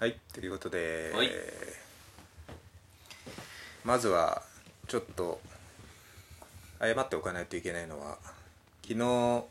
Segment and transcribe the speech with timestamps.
[0.00, 1.30] はいということで、はい。
[3.84, 4.40] まずは
[4.88, 5.38] ちょっと
[6.80, 8.16] 謝っておかないといけないのは
[8.80, 9.44] 昨日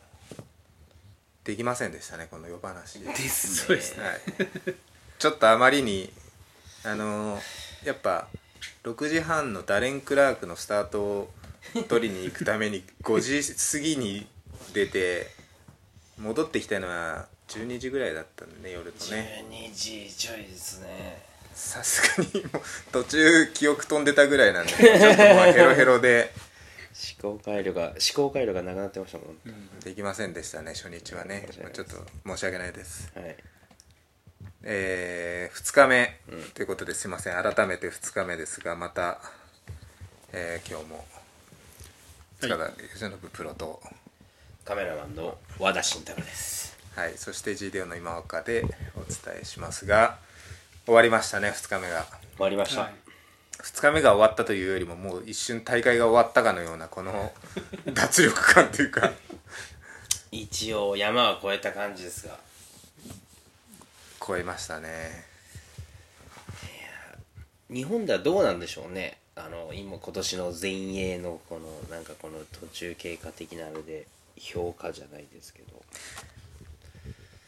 [1.44, 3.00] できませんでしたねこの夜話。
[3.02, 4.04] ですそうですね。
[4.04, 4.18] はい、
[5.20, 6.12] ちょっとあまりに
[6.84, 7.38] あの
[7.86, 8.28] やっぱ
[8.86, 11.30] 6時半のダレン・クラークのスタートを
[11.88, 14.26] 取りに行くために5時過ぎに
[14.74, 15.28] 出て
[16.20, 19.46] 戻ってきたのは12時ぐらいだったんでね夜のね。
[19.50, 21.24] 12時ちょいですね。
[21.54, 22.62] さすがにもう
[22.92, 26.34] 途中記憶飛んでたぐらいなんでちょっとまあヘロヘロで。
[27.22, 31.48] 思考回路が思考回路がなくなってましたもん、できませんでしたね初日はね。
[31.74, 33.12] ちょっと申し訳ないです。
[33.16, 33.38] はい。
[34.64, 36.44] え2日目、うん。
[36.52, 37.06] ということです。
[37.06, 37.42] いません。
[37.42, 39.22] 改めて2日目ですがまた、
[40.34, 41.06] えー今日も
[42.42, 43.82] 塚田由伸プロと、
[44.66, 46.69] カメラマンの和田慎太郎です
[47.00, 48.66] はい、そして GDO の今岡で
[48.98, 50.18] お伝えしますが
[50.86, 52.06] 終わりましたね2日目が。
[52.36, 52.94] 終わりました、はい。
[53.60, 57.32] 2日目が終わったというよりももう一瞬大会が終わったかのようなこの
[57.94, 59.14] 脱力感というか。
[60.30, 62.38] 一応山は越えた感じですが。
[64.26, 65.26] 超えましたね。
[67.70, 69.20] 日本ではどうなんでしょうね。
[69.38, 74.06] あの今今年の全英のこのなんかこの途中経過的なあれで
[74.38, 75.82] 評価じゃないですけど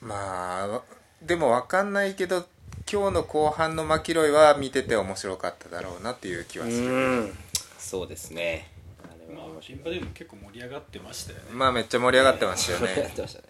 [0.02, 0.82] まあ
[1.22, 2.46] でも分かんないけど
[2.92, 6.88] 今日の後半のマキロイは見てて面白かっただろうなっていう気はする。
[6.88, 7.38] うん。
[7.78, 8.68] そうですね。
[9.04, 11.46] あれまあは面白い現場でも結構盛り上がってましたよね。
[11.52, 13.46] まあめっちゃ盛り上がってましたよ盛り上がっねてましたね。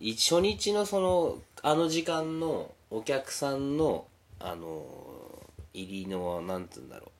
[0.00, 4.06] い初日のそのあの時間のお客さんの
[4.38, 4.84] あの
[5.72, 7.10] 入りのなんつうんだろう。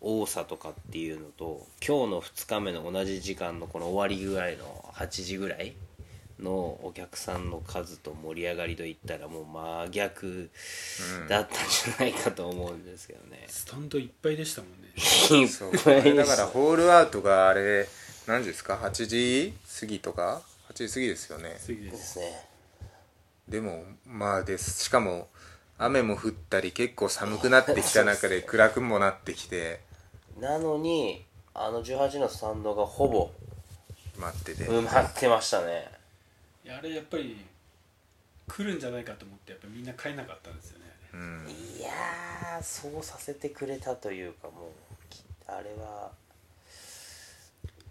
[0.00, 5.74] 多さとかっていうのと今日の2日目の同じ時間のこの終わりぐらいの8時ぐらい
[6.40, 10.50] のお客さんの数と盛り上がりといったらもう真逆
[11.28, 14.88] だったんじゃないかと思うんですけどね、スタンドいっぱいでしたもんね。
[14.96, 17.88] いっだからホールアウトがあれ
[18.26, 21.56] 何時ですか？8時過ぎとか？8時過ぎですよね。
[21.60, 22.48] 次でですすね。
[23.48, 24.84] でもまあです。
[24.84, 25.28] しかも
[25.78, 29.80] 雨も降ったり結構寒くなってきた中で暗くもなってきて。
[30.38, 31.24] なのに
[31.54, 33.30] あの18のスタンドがほぼ
[34.18, 35.97] 待ってて、埋まってましたね
[36.68, 37.34] いやあれやっぱり
[38.46, 40.84] 来るんじゃないかと思ってやっぱみんな買えなかったんですよね
[41.14, 41.46] うん。
[41.48, 46.10] いやーそうさせてくれたというかもうきあれは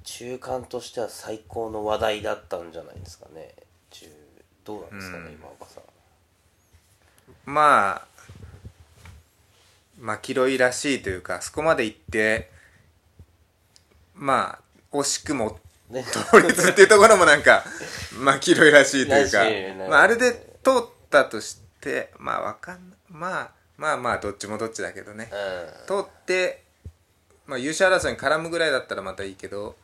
[0.03, 3.55] 中間としては最高の話題だったんじゃないですかね。
[3.89, 4.05] 中
[4.63, 5.31] どうなんですかね、うん。
[5.33, 5.83] 今岡さん。
[7.45, 8.07] まあ
[9.99, 12.51] マキロイらしいというかそこまで行って
[14.13, 15.59] まあ惜しくも
[15.89, 16.03] ね。
[16.03, 17.63] 倒立っていうところもなんか
[18.19, 19.89] マキロイらしいというか。
[19.89, 20.33] まあ、あれで
[20.63, 25.29] 通ったとしてまあわかんまあまあまあどっちもどっちだけどね。
[25.85, 26.63] う通って、
[27.45, 29.75] まあ、優勝争いに絡むぐらいだったらまたいいけど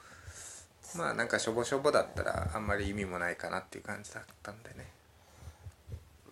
[0.96, 4.76] まあなんかしょぼしょぼだったらあんまり意味もないかなっていう感じだったんでね。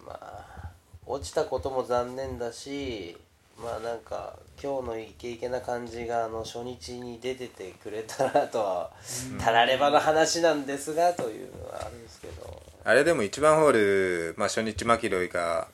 [0.04, 0.70] んまあ
[1.06, 3.18] 落ちたことも残念だし
[3.64, 8.92] まあなんか今日のイケイケな感じがあの初日に出ててくれたらとは
[9.40, 12.62] たらればの話なんですがというのはあるんですけど。
[12.84, 13.72] あれでも1番ホー
[14.32, 15.68] ル、まあ、初日マキロイが、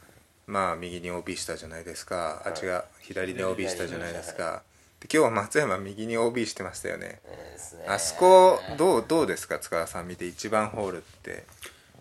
[0.45, 4.61] まあ、右に OB したじゃないですか、あっちが左に OB したじゃないですか。
[4.99, 7.07] で今日は松山右に OB してましたよね。
[7.07, 7.85] ね。
[7.87, 11.43] あそこどうどうですか塚田さん見て1番ホールって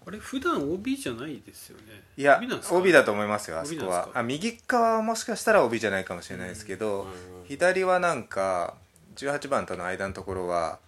[0.07, 1.85] あれ普段 OB じゃないですよね。
[2.17, 4.09] いや OB なんですか？OB だと思いますよあそこは。
[4.15, 7.09] あ右側はもしかしたら OB じゃないかもしれないですけど、
[7.49, 8.75] 左はなんか
[9.17, 10.79] 18番との間のところは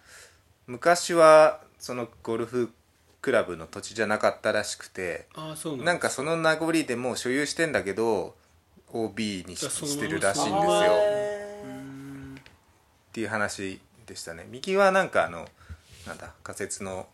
[0.67, 2.71] 昔はそのゴルフ
[3.21, 8.35] クラブの土地じゃなかったらしくてああそうなんなんかその名残でもう所有してんだけど
[8.93, 10.61] OB にしてるらしいんですよ。
[10.63, 12.41] うっ
[13.11, 14.47] ていう話でしたね。
[14.49, 15.47] 右はなんかあの
[16.07, 17.07] なんだ仮設の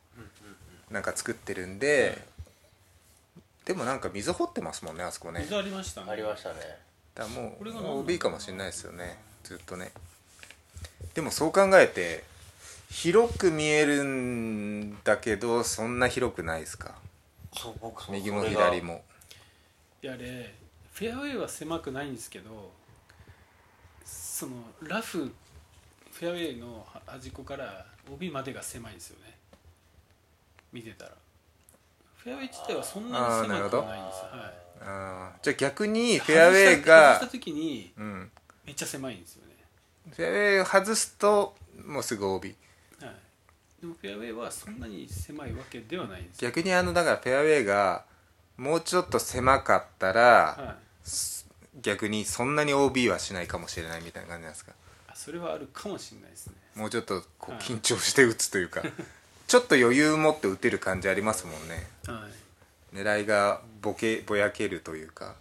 [0.92, 2.22] なんか作ってるんで、
[3.66, 5.42] でもなんか水掘ってますもんねあそこね。
[5.42, 6.12] 水ありましたね。
[6.12, 6.56] ありましたね。
[7.16, 9.18] だからもう OB かもしれないですよね。
[9.44, 9.92] ずっとね。
[11.14, 12.24] でもそう考えて
[12.90, 16.96] 広く見えるんだけどそんな広くないですか？
[17.54, 19.04] そう僕右も左も。
[20.04, 20.54] いやあれ
[20.94, 22.72] フェアウェイは狭くないんですけど
[24.06, 25.32] そのラフ
[26.12, 29.36] フェアウェイの端っこから OB までが狭いんですよね
[30.76, 31.12] 見てたら。
[32.18, 34.18] フェアウェイ自体はそんなに狭くはないんです。
[34.24, 34.54] はい。
[34.82, 35.44] あー。
[35.44, 38.32] じゃあ逆にフェアウェイが外した外した時にうん。
[38.66, 39.56] めっちゃ狭いんですよね。
[40.16, 41.56] フェアウェイを外すと
[41.86, 42.56] もうすぐ OB
[43.02, 43.16] はい。
[43.82, 46.50] でもフェアウェイはそんなに狭いわけではないんですよ。
[46.52, 48.04] 逆にあのだからフェアウェイが
[48.58, 51.82] もうちょっと狭かったら、はい。
[51.82, 54.72] 逆にそんなに OB はしないかもしれないみたいな感じなんですか？
[55.08, 56.54] あそれはあるかもしれないですね。
[56.76, 58.82] もうちょっとこうはい緊張して打つというか
[59.48, 61.88] ちょっと余裕持って打てる感じありますもんね。
[62.08, 62.28] は
[62.94, 62.96] い。
[62.96, 65.36] 狙いがボケぼやけるというか。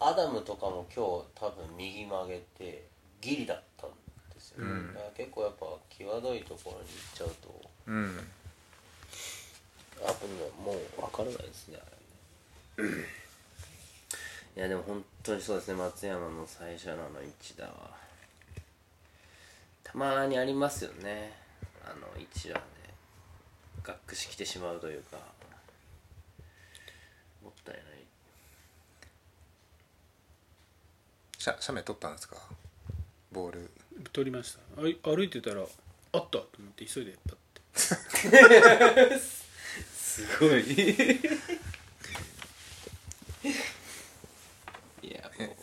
[0.00, 2.84] アダムとかも今日多分右曲げて
[3.20, 3.90] ギリだったん
[4.34, 4.92] ですよ、うん。
[4.92, 7.70] だから結構やっぱ際どいところに行っちゃうと。
[7.86, 8.18] うん。
[10.04, 10.08] あ
[10.64, 12.88] もう分からないですねあれ。
[12.88, 12.90] ね
[14.56, 17.90] いやでも本当にそうですね松山の最初のあの一打は。
[19.84, 21.32] たまにありますよね。
[21.84, 22.60] あの一打で
[23.84, 25.16] がっくしきてしまうというか
[27.42, 27.84] もったいない。
[31.38, 32.36] 写写メ撮ったんですか？
[33.32, 33.70] ボール。
[34.12, 34.82] 取りました。
[34.82, 35.68] あい歩いてたらあっ
[36.10, 37.36] たと思って急いでパッ
[39.10, 39.18] て。
[39.94, 40.60] すごい。
[45.02, 45.56] いやもう。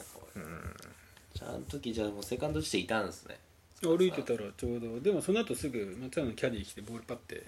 [1.37, 3.39] ちゃんときじゃあもうセカンドしていたんですね。
[3.81, 4.99] 歩いてたらちょうど。
[4.99, 7.45] でもその後すぐ松山のキャディー来てボールパッて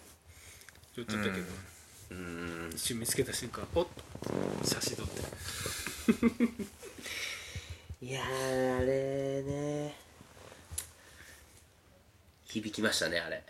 [0.96, 1.46] 寄っちゃったけど、
[2.12, 2.72] うーん。
[2.74, 4.66] 一瞬見つけた瞬間おっと。
[4.66, 5.22] 写真撮って。
[8.06, 9.96] いやーあれね。
[12.46, 13.44] 響きましたねあれ。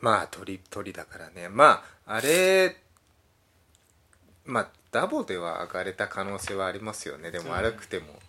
[0.00, 1.48] まあ鳥鳥だからね。
[1.48, 2.76] まああれ
[4.44, 7.30] まあダボでは上がれた可能性はありますよね。
[7.30, 8.20] でもうん悪くても、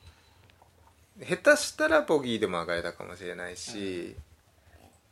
[1.21, 4.15] 下手したらボギーでも上がれたかもしれないし、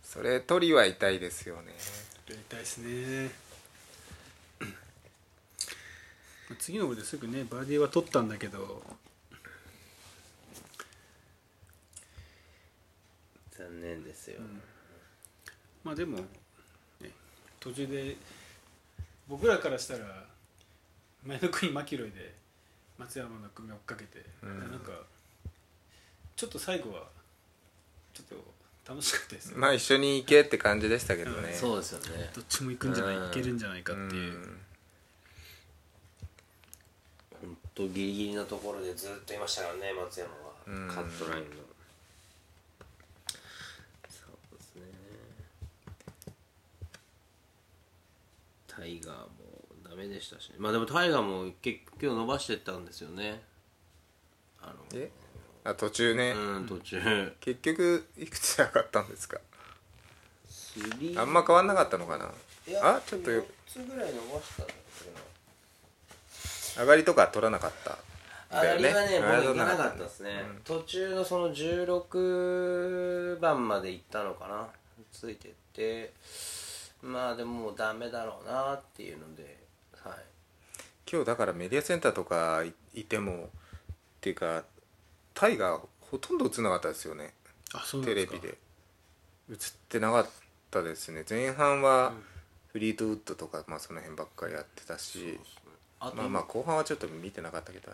[0.03, 1.73] それ鳥は痛いですよね
[2.29, 3.31] やりたいですね。
[6.50, 8.81] まあ次のホールですぐねバーディーは取ったんだけど。
[13.57, 14.39] 残念ですよ、
[15.83, 16.18] まあでも、
[17.01, 17.09] ね、
[17.59, 18.15] 途中で
[19.27, 20.25] 僕らからしたら
[21.25, 22.35] 前の国マキロイで
[23.00, 24.59] 松山の組追っかけて、ん。
[24.59, 24.91] なんか
[26.35, 27.07] ちょっと最後は
[28.13, 28.35] ちょっと
[28.88, 32.30] 楽しかったですよ、まあ一緒に行けって感じでしたけどね、そうですよね。
[32.34, 34.60] どっちも行くんじゃない、うんいけるんじゃないかっていう、ん。
[37.42, 40.38] 本当ギリギリのところでずっといましたからね松山は、
[40.68, 40.88] うん。
[40.88, 41.50] カットラインの。
[44.10, 44.81] そうですね。
[48.68, 49.28] タイガーも
[49.88, 53.42] ダメでしたしまあでもタイガーも結局今日伸ばしてったんですよね。
[54.62, 55.12] あのえ？
[55.69, 57.33] あ途中ね、うん途中。
[57.41, 59.37] 結局いくつ上がったんですか？
[61.17, 62.25] あんま変わんなかったのかな？
[62.81, 64.79] あちょっと4つぐらい伸ばしたんだけ
[66.77, 67.97] ど上がりとか取らなかった？
[68.49, 68.83] あだよね。
[68.83, 74.67] れはね、あれは僕行かなかったですね、途中のその16番まで行ったのかな？
[75.11, 76.13] ついてって。
[77.01, 79.57] まあでももうダメだろうなっていうので
[80.01, 80.13] はい。
[81.11, 83.35] 今日だからメディアセンターとかいいてもっ
[84.21, 84.63] ていうか
[85.38, 87.31] タイがほとんど映んなかったですよね。
[87.72, 88.34] あそうなんですか。
[88.34, 88.57] テレビで。
[89.51, 89.57] 映っ
[89.88, 90.30] てなかっ
[90.72, 91.24] たですね。
[91.30, 92.13] 前半は
[92.69, 95.39] フリートウッドとか、まあ、その辺ばっかりやってたし。
[96.00, 97.92] あとまあまあ後半はちょっと見てなかったけど。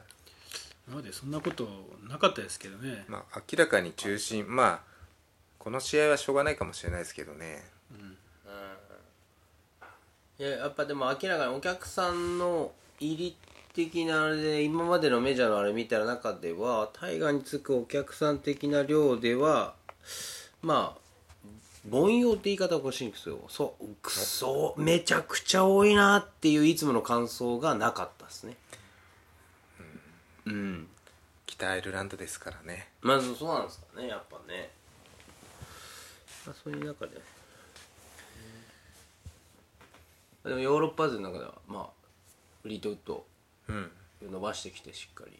[0.88, 1.68] 今までそんなこと
[2.07, 4.45] なかったですけどね、まあ明らかに中心。
[4.48, 4.80] まあ
[5.60, 7.63] この試合はしょうがないかもしれないですけどね。
[10.40, 13.38] いややっぱでも明らかにお客さんの入り
[13.73, 19.73] 的なあれで今までのメジャーのあれ見た中ではタイガーにつくお客さん的な量では
[20.61, 21.03] まあ
[21.89, 28.56] 凡庸って言い方が欲しいんですよそうくそめちゃくちゃ多いなっていういつもの感想がなかったですね。
[30.45, 30.87] うん。
[31.45, 32.87] 北アイルランドですからね。
[33.01, 34.69] まずそうなんですかねやっぱね。
[36.45, 37.21] まあそういう中で。
[40.45, 41.89] でもヨーロッパ勢の中ではまあ
[42.61, 43.32] フリートウッドうん
[43.67, 45.39] 伸ばしてきてしっかり。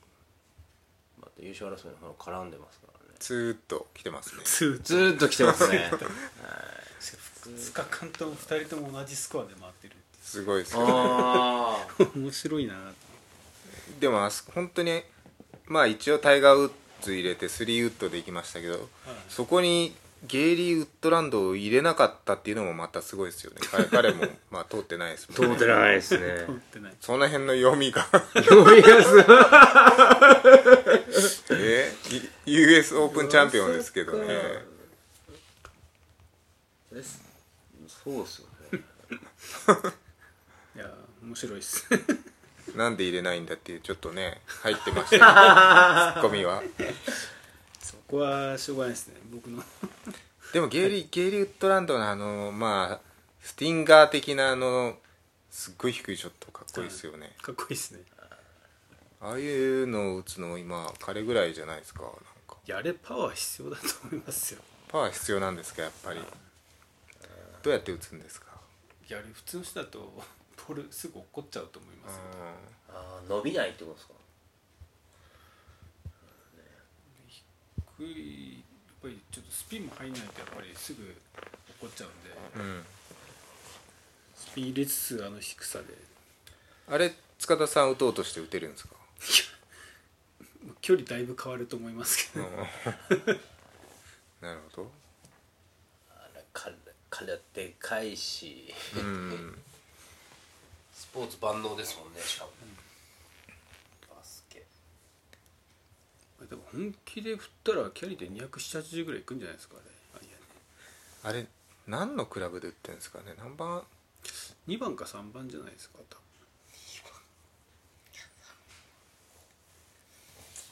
[1.20, 3.16] また優勝争いの方絡んでますからね。
[3.20, 4.42] ツーッと来てますね。
[4.44, 5.92] ツーずーっと来てますね。
[7.50, 12.94] 2日間とも2人とも同じスコアで回ってるすごいですよああ 面白いな
[14.00, 15.04] でもあそ本当に
[15.66, 18.90] まあ一応タイガーウッズ入れてスリーウッドで行きましたけど、
[19.28, 19.94] そこに
[20.26, 23.58] ゲイリー・ウッドランドを入れなかったっていうのもまたすごいですよね。
[23.70, 25.58] 彼彼も まあ通ってないですもんね。
[25.58, 26.46] 通ってないですね。
[26.48, 26.94] 通ってない。
[27.02, 28.04] その辺の読みが。
[28.34, 29.24] 読みやすい
[31.52, 31.94] え？
[32.46, 34.66] い US オープンチャンピオンですけどね。
[38.04, 38.80] そうっすよね。
[40.76, 40.90] いや
[41.22, 41.86] 面白いっす。
[42.76, 45.26] なんで入れないんだっていうちょっとね入ってましたけど。
[45.26, 45.30] ツ
[46.20, 46.64] ッコミは
[47.84, 49.62] そこはしょうがないですね僕の。
[50.54, 53.00] でもゲイリー・ゲイリー・ウッドランドのあのまあ
[53.42, 54.98] スティンガー的なあの
[55.50, 58.00] すっごい低いショットかっこいいですよね、かっこいいですね。
[59.22, 62.12] ああいうのを打つの今彼ぐらいじゃないですかなん
[62.48, 62.58] か。
[62.66, 64.62] いやあれパワー必要だと思いますよ。
[64.88, 66.20] パワー必要なんですかやっぱり。
[67.62, 68.48] どうやって打つんですか？
[69.10, 70.00] いやあれ普通の人だと
[70.68, 72.22] ボールすぐ落っこっちゃうと思いますよ。
[72.90, 74.14] あー伸びないってことですか？
[77.98, 81.16] 低いやっぱりちょっとスピンも入んないとやっぱりすぐ落っ
[81.82, 82.84] こっちゃうんでうん、うん、
[84.36, 85.86] スピン入れつつあの低さで。
[86.90, 88.96] あれ塚田さん打とうとして打てるんですか？
[90.82, 92.46] 距離だいぶ変わると思いますけど、
[94.42, 94.90] なるほ
[96.12, 96.44] あれ
[97.10, 98.74] 彼でか いし。
[98.96, 99.62] どうん。
[100.94, 102.52] スポーツ万能ですもんねしかも、
[104.16, 104.66] バスケ
[106.50, 109.76] でも本気で振ったらキャリーで270ぐらいいくんじゃないですか
[111.24, 111.48] あれあれ
[111.88, 113.84] 何のクラブで打ってるんですかね何番
[114.68, 116.18] ？2番か3番じゃないですか多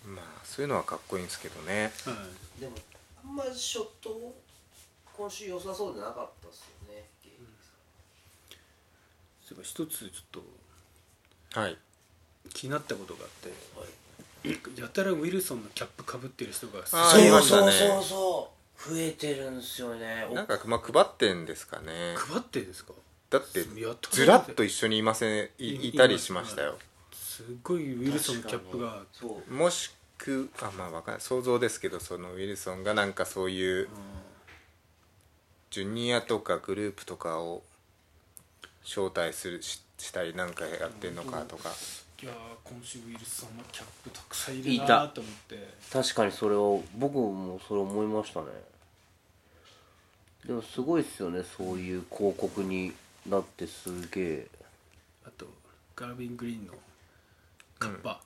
[0.05, 1.91] まあそういうのはかっこいいんですけどね。
[2.03, 2.19] 分は
[2.57, 2.61] い。
[2.61, 2.73] でも
[3.23, 4.35] あんまりショット
[5.15, 7.03] 今週良さそうでなかったですよね
[9.47, 10.43] そういえば一つちょっ
[11.53, 11.77] とはい。
[12.53, 13.49] 気になったことがあって。
[13.79, 13.89] はい
[14.43, 17.71] やたらウィルソンのキャップかぶってる人がすごいいましたね。
[17.71, 18.51] そうそうそ
[18.87, 20.27] う増えてるんですよね。
[20.33, 22.15] なんかまあ配ってんですかね。
[22.15, 22.93] 配ってですか？
[23.29, 23.61] だって
[24.11, 26.77] ずらっと一緒にいませんいいたりしましたよ。
[27.13, 29.03] すごいウィルソンのキャップが。
[29.13, 31.21] そうもしくあまあわかんない。
[31.21, 33.87] 想像ですけどそのウィルソンがなんかそういう
[35.69, 37.61] ジュニアとかグループとかを
[38.83, 41.69] 招待するししたりなんかやってんのかとか
[42.23, 45.73] いやー今週ウィルソンのキャップたくさんいるないたーと思って。
[45.91, 48.45] 確かにそれを僕もそれ思いましたね。
[50.45, 52.93] でもすごいっすよねそういう広告に
[53.27, 54.47] なってすげえ。
[55.25, 55.47] あと
[55.95, 56.73] ガービン・グリーンの
[57.79, 58.21] カッパ、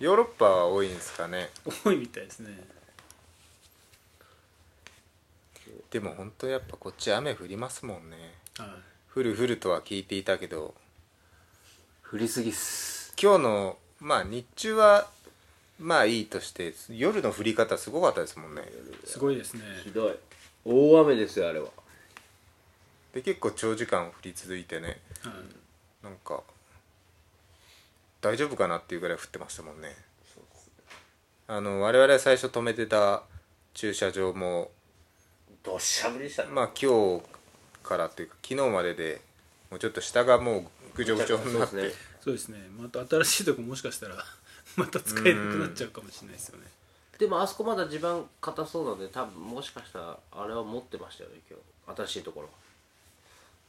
[0.00, 1.50] ヨーロッパは多いんですかね。
[1.84, 2.50] 多いみたいですね。
[5.88, 8.34] でも本当やっぱこっち雨降りますもんね。
[8.58, 8.68] はい。
[9.14, 10.74] 降る降るとは聞いていたけど
[12.10, 13.12] 降りすぎっす。
[13.20, 15.08] 今日のまあ日中は
[15.78, 18.62] まあいいとして夜の降り方すごかったですもんね。
[19.04, 19.62] すごいですね。
[19.84, 20.16] ひどい。
[20.64, 21.68] 大雨ですよあれは。
[23.12, 24.86] で結構長時間降り続いてね
[25.22, 26.02] はい。
[26.02, 26.42] なんか
[28.22, 29.94] 大丈夫かなっていうぐらい降ってましたもんね。
[31.46, 33.22] あの我々最初止めてた
[33.74, 34.70] 駐車場も
[35.62, 36.48] どっしゃ降りでしたね。
[36.52, 37.22] まあ今日
[37.82, 39.20] からっていうか昨日までで
[39.70, 41.90] もうちょっと下がもうぐちょぐちょになって、そうですね。
[42.20, 42.58] そうですね。
[42.78, 44.16] また新しいとこもしかしたら
[44.76, 46.66] また使えなくなっちゃうかもしれないですよね。
[47.18, 51.58] でもあそこまだ地盤硬そうなんで多分もしかしたらあれは持ってましたよね今
[51.94, 52.00] 日。
[52.02, 52.48] 新しいところ。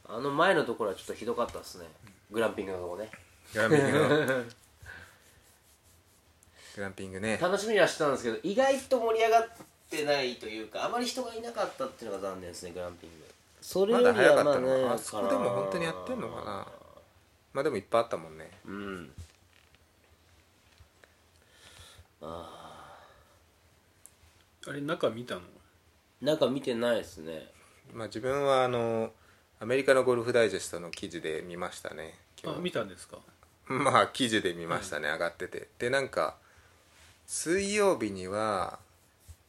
[0.08, 1.86] あの前のところはちょっとひどかったですね。
[2.30, 3.10] グランピングのとこね。
[3.52, 4.08] グランピングの。
[6.76, 7.38] グランピングね。
[7.40, 9.48] 楽しみにはしてたんですけど意外と盛り上がっ
[9.90, 13.16] てないというかあまり人がいなかったっていうのが残念ですねグランピング。
[13.60, 16.66] それまよりだ早かったはまあねあそこでも本当にやってんのかな
[17.52, 18.50] まあでもいっぱいあったもんね。
[18.66, 19.12] うん。
[22.22, 22.96] あ
[24.66, 25.40] あれ中見たの？
[25.40, 27.48] あなんか見てないですね。
[27.94, 29.10] まあ自分はあの
[29.58, 33.18] アメリカのゴルフダイジェストの記事で見ましたね今あ日見たんですか？
[33.66, 35.68] まあ記事で見ましたね、上がってて。
[35.78, 36.36] でなんか
[37.26, 38.78] 水曜日には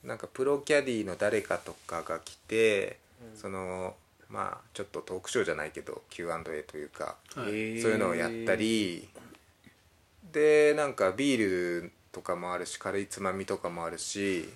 [0.03, 2.97] なんかプロキャディの誰かとかが来て、
[3.35, 3.95] その
[4.31, 7.45] まあちょっとトークショーじゃないけど Q&A というか、はい。
[7.81, 9.09] そういうのをやったり
[10.31, 14.49] でなんかビールとかもあるし軽いつまみとかもあるし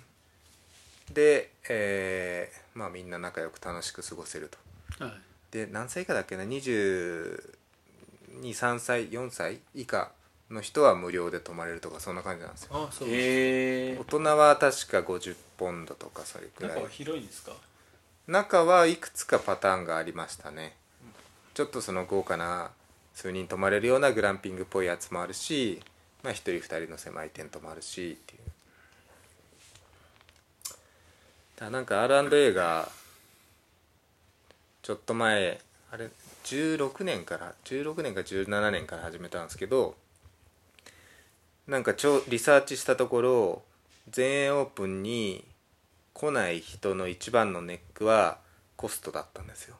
[1.12, 4.50] で、えーまあみんな仲良く楽しく過ごせる
[4.98, 5.04] と。
[5.04, 5.14] はい。
[5.50, 10.10] で何歳以下だっけな？223歳4歳以下
[10.50, 12.86] の人は無料で泊まれるとかそんな感じなんですよ。
[12.88, 16.86] あそうへえ大人は確か50ポンドとかそれくらい。
[16.90, 17.52] 広いんですか？
[18.26, 20.74] 中はいくつかパターンがありましたね。
[21.54, 22.70] ちょっとその豪華な
[23.14, 25.80] 数人泊まれるようなグランピングっぽいやつもあるし
[26.22, 28.40] まあ1人2人の狭いテントもあるしっていう。
[31.56, 32.90] だなんか R&A が
[34.82, 36.10] ちょっと前あれ
[36.44, 39.94] 16年から16年か17年から始めたんですけど
[41.66, 43.62] なんかちょリサーチしたところ
[44.10, 45.44] 全英オープンに
[46.16, 48.38] 来ない人の一番のネックは
[48.74, 49.76] コストだったんですよ。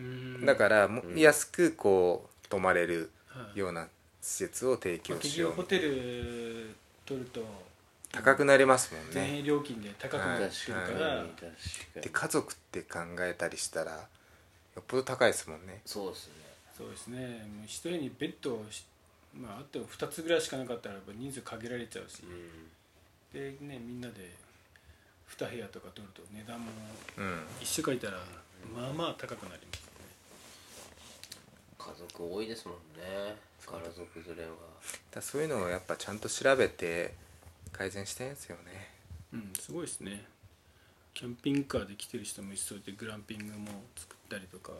[0.00, 0.44] うん。
[0.44, 3.86] だからも安くこう泊まれるはいような
[4.20, 5.50] 施設を提供しよう。
[5.50, 6.74] 局ホテル
[7.04, 7.46] 取ると
[8.10, 9.40] 高くなりますもんね。
[9.44, 11.50] 料金で高くなってるから、確かに確か
[11.96, 12.02] に。
[12.02, 14.02] で家族って考えたりしたらっ
[14.88, 15.80] ぽど高いですもんね。
[15.86, 16.34] そうですね。
[16.76, 17.18] そうですね。
[17.56, 18.84] もう一人にベッドをし
[19.32, 22.24] まああっても2つぐらいしかなかったらやっぱ人数限られちゃうし、
[23.32, 24.34] でねみんなで
[25.30, 26.70] 2部屋とか取ると値段も
[27.18, 27.42] うん。
[27.60, 28.18] 一緒書いたら
[28.74, 29.86] まあまあ高くなります
[31.78, 33.36] 家族多いですもんね。
[33.64, 34.50] 家族連れは。
[35.12, 37.14] だそういうのをやっぱちゃんと調べて
[37.72, 38.90] 改善してんですよね。
[39.32, 40.24] うんすごいですね。
[41.14, 44.72] キャンピングカーで来てる人も一緒でグランピングも作ったりとか。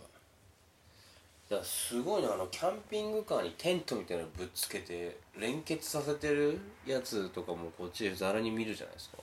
[1.49, 2.35] いやすごいな。
[2.35, 9.19] あのキャンピングカーにテントみたいなのぶっつけて連結させてるやつとかもこっちでざらに見るじゃないですか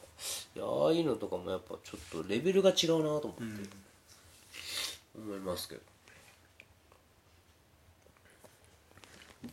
[0.56, 3.70] いやああいうのとかもやっぱちょっとレベルが違うなと思って、
[5.18, 5.82] 思いますけど。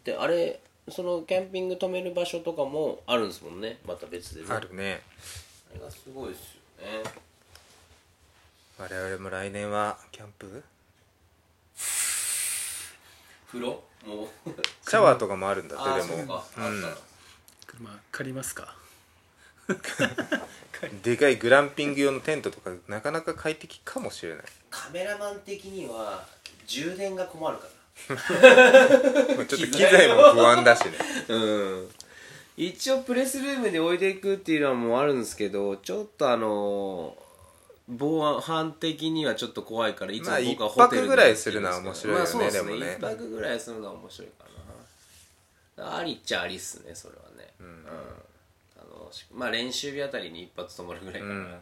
[0.05, 3.79] であれそのキャンピング止める場所とかもあるんですもんね。
[3.87, 4.47] また別でね。
[4.51, 5.03] あるね。
[5.71, 7.11] あれがすごいですよね。
[8.79, 10.63] 我々も来年はキャンプ？
[13.49, 13.83] 風呂？
[14.07, 14.29] もう。
[14.89, 16.15] シャワーとかもあるんだあってでも。
[16.15, 16.89] あそうか、あった。
[16.89, 16.97] ら
[17.67, 18.75] 車借りますか？
[21.03, 24.45] でかいグランピング用のテントとかなかなか快適かもしれない。
[24.71, 26.27] カメラマン的には
[26.67, 27.69] 充電が困るか
[28.09, 30.93] まあ ちょっと機材も不安だしね。
[31.29, 31.91] ら うん。
[32.57, 37.17] 一応プレスルームで置いていくっていうのはもうあるんですけどちょっとあの
[37.89, 42.97] 防犯的にはちょっと怖いからいつもまあ僕はホテルで一泊ぐらいするのは面白いよねまあそうですでもね。
[42.99, 44.45] 一泊ぐらいするのは面白いか
[45.77, 45.99] な。
[45.99, 47.55] ありっちゃありっすねそれはね。
[47.61, 47.99] うん、あの
[49.13, 51.61] しまあ練習日あたりに一発泊まるぐらいかな、うん。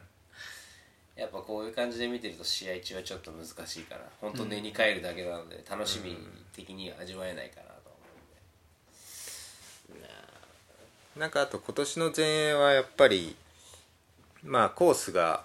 [1.16, 6.16] やっぱこういう感じで見てると試合中はちょっと難しいから本当寝に帰るだけなので楽しみ
[6.54, 7.96] 的には味わえないかなと思
[9.94, 10.08] うんで、
[11.18, 13.36] なんかあと今年の前衛はやっぱり
[14.44, 15.44] まあコースが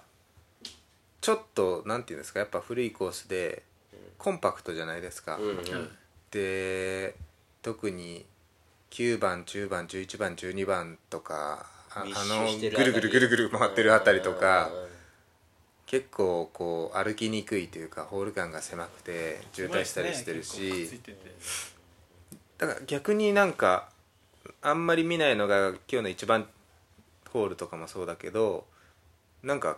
[1.20, 3.62] ちょっとなんていうんですかやっぱ古いコースで
[4.18, 5.48] コンパクトじゃないですか、うん。
[5.48, 5.56] うん
[6.30, 7.14] で
[7.62, 8.26] 特に
[8.90, 11.66] 9番10番11番12番とか
[12.02, 14.70] あのぐるぐるぐるぐる回ってるあたりとか
[15.86, 21.00] 結構こう歩きにくいというかホール間が狭くて渋滞したりしてるし。
[22.58, 23.88] だから逆になんか
[24.62, 26.48] あんまり見ないのが今日の1番
[27.30, 28.64] ホールとかもそうだけど
[29.42, 29.76] なんか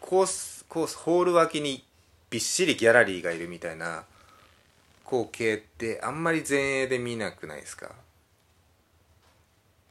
[0.00, 1.84] コースコースホール脇に
[2.30, 4.04] びっしりギャラリーがいるみたいな
[5.04, 7.90] 光景ってあんまり前衛で見なくないですか？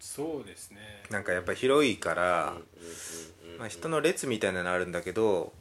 [0.02, 0.80] そうですね。
[1.12, 2.56] なんかやっぱ広いから、
[3.58, 5.54] まあ、人の列みたいなのあるんだけど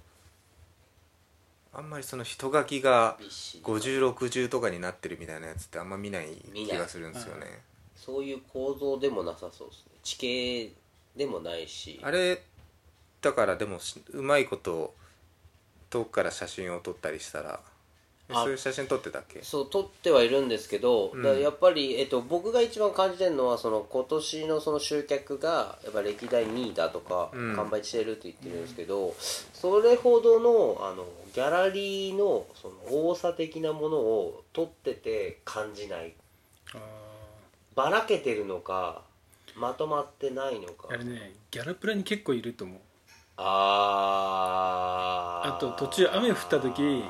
[1.73, 6.71] あんまりその人書きがびっしり5060とかになってるみたいなやつってあんま見ない見ない。
[6.71, 7.47] 気がするんですよね。
[7.95, 9.93] そういう構造でもなさそうですね。
[10.03, 10.73] 地形
[11.15, 12.01] でもないし。
[12.03, 12.43] あれ
[13.21, 14.95] だからでもしうまいこと
[15.91, 17.61] 遠くから写真を撮ったりしたら
[18.33, 19.43] そういう写真撮ってたっけ？
[19.43, 21.41] そう撮ってはいるんですけど、うん。
[21.41, 27.57] やっぱり、えっと、僕が一番感じてるのはその今年のその集客がやっぱ歴代2位だとか、うん。
[27.57, 36.15] 完売してるって言ってるんですけど、それほどのあのギャラリーのその多さ的なものを撮ってて感じない。
[36.75, 36.79] あ
[37.75, 39.03] ばらけてるのか
[39.57, 40.89] まとまってないのか。
[40.89, 42.81] ーあれねギャラプラに結構いると思う。
[43.37, 45.57] あー。
[45.57, 47.05] あと途中雨降った時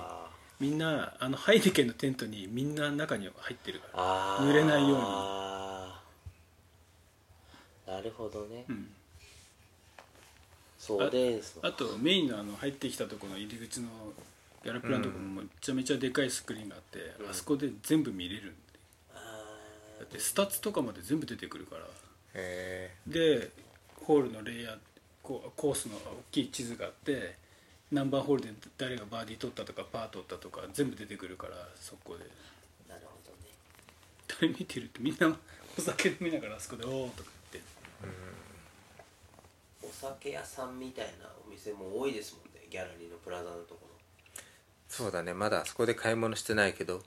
[0.61, 4.47] みんなあのハイネケンのテントにみんな中に入ってるから。
[4.47, 5.05] 濡れないように
[7.97, 8.89] なるほどね、うん。
[10.79, 11.59] そうです。
[11.63, 13.89] あとメインのあの入ってきたところの入り口の
[14.63, 18.53] ギャラプラのところもめちゃめちゃでかいスクリーンがあって、あそこで全部見れるんで。
[20.01, 21.83] だってスタッツとかまで全部出てくるから。
[22.35, 23.51] へで
[24.05, 24.79] ホールのレイヤー
[25.25, 27.37] コースの大きい地図があって
[27.93, 32.25] 何番ホールで誰がバーディー取ったとかパー取ったとか全部出てくるからそこで。
[32.89, 33.53] なるほどね。
[34.29, 35.37] 誰見てるってみんな
[35.77, 37.71] お酒飲みながらあそこで「おー」とか言って。
[39.83, 42.67] お酒屋さんみたいなお店も多いですもんね。
[42.71, 43.89] ギャラリーのプラザのところ。
[44.89, 45.35] そうだね。
[45.35, 47.03] まだあそこで買い物してないけど。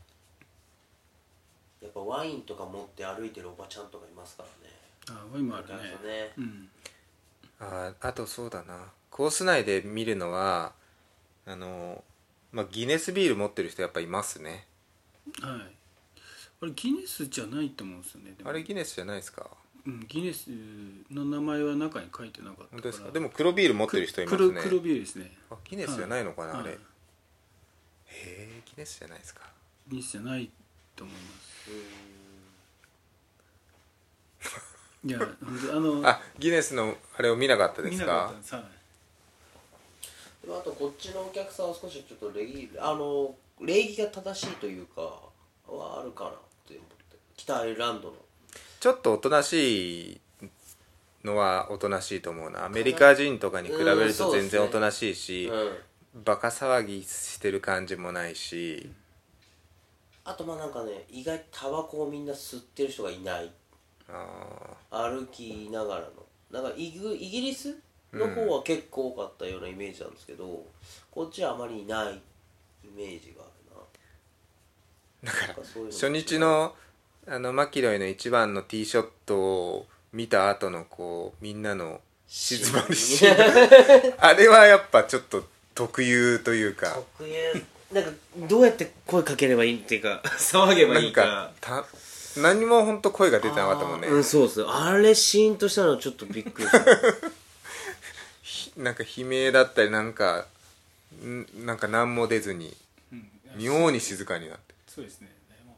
[1.82, 4.74] やっぱワインとか持って歩いてるおばちゃんとかいますからね。
[5.10, 5.74] ああ今あるね。
[6.04, 6.34] ね。
[6.38, 6.70] うん。
[7.60, 10.74] あーあとそうだなコース内で見るのは
[11.46, 12.04] あの、
[12.52, 14.66] まあ、ギネスビール持ってる人やっぱいますね。
[15.40, 15.76] はい。
[16.64, 18.50] あれギネスじゃないと思うんですよねでも。
[18.50, 19.46] あれギネスじゃないですか？
[19.86, 20.48] うん、ギネス
[21.12, 22.70] の名前は中に書いてなかったから。
[22.72, 23.12] 本当ですか？
[23.12, 24.50] でも黒ビール持ってる人いますね。
[24.50, 25.32] 黒黒ビールですね。
[25.52, 26.62] あギネスじゃないのかな、はい。
[26.62, 29.42] あれ、はいへえギネスじゃないですか。
[29.88, 30.50] ギネスじゃない
[30.96, 31.70] と思います。
[35.06, 35.28] いや本
[35.68, 38.56] 当あのあギネスのあれを見なかったです見なかかったんです。
[38.56, 38.64] はい
[40.48, 45.02] あとこっちのお客さんは少しちょっと礼儀あの礼儀が正しいというか
[45.68, 46.34] はあるかなっ
[46.68, 48.16] て思って北アイルランドの。
[48.80, 50.22] ちょっとおとなしい
[51.24, 52.66] のはおとなしいと思うな。
[52.66, 55.72] アメリカ人とかに比べうんると全然おとなしいし、うん
[56.26, 58.88] バカ騒ぎしてる感じもないし、
[60.24, 63.52] あとまあなんかね意外とタバコをみんな吸ってる人がいない。
[64.10, 66.10] あ歩きながらの。
[66.52, 67.76] なんかイグイギリス
[68.14, 70.66] の方は結構多かったようなイメージなんですけど、
[71.12, 72.22] こっちはあまりいない
[72.84, 73.46] イメージがあ
[75.24, 75.32] るな。
[75.32, 76.76] だから初日の
[77.26, 83.26] あのマキロイの一番のティーショットを見た後のこうみんなの静まりし
[84.20, 87.02] あれはやっぱちょっと特有というか。
[87.18, 87.66] 特有。
[87.94, 88.12] なんか
[88.50, 91.86] どうやって声かければいいっていうか 騒げばないんいかか
[92.34, 94.08] た何も本当声が出てなかったもんね。
[94.08, 96.80] うんそうっすあれシーンとしたのちょっとびっくりした
[98.78, 100.46] なんか悲鳴だったりなんか
[101.24, 102.74] んなんか何も出ずに
[103.12, 103.30] うん。
[103.58, 104.74] 妙に静かになって。
[104.88, 105.30] そうですね。
[105.50, 105.78] でも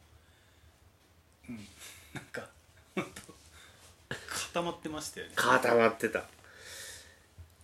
[1.49, 1.67] うん。
[2.13, 2.47] なんか
[2.95, 3.21] 本当
[4.53, 5.33] 固まってましたよね。
[5.35, 6.23] 固まってた。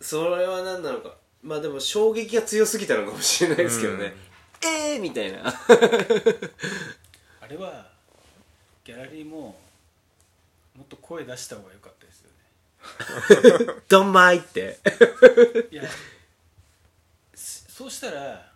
[0.02, 1.15] それは何なのか。
[1.43, 4.13] まあでも衝撃が強すぎたのかもしれないですけどね、
[4.63, 5.41] ええー、みたいな。
[7.41, 7.89] あれは
[8.84, 9.60] ギャラリーも
[10.78, 12.01] もっと声出した方が良かった
[13.88, 14.80] ドンマイって。
[15.72, 15.84] いや
[17.36, 18.52] しそうしたら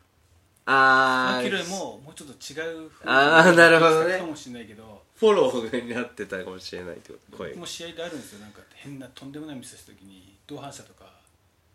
[0.68, 4.20] あマキロイももうちょっと違うあーなるほどね。
[4.20, 7.50] かもしれないけどフォローになってたかもしれないってこと声。
[7.50, 8.40] 僕も試合であるんですよ。
[8.40, 11.06] なんか変なとんでもないミスした時に同伴者とか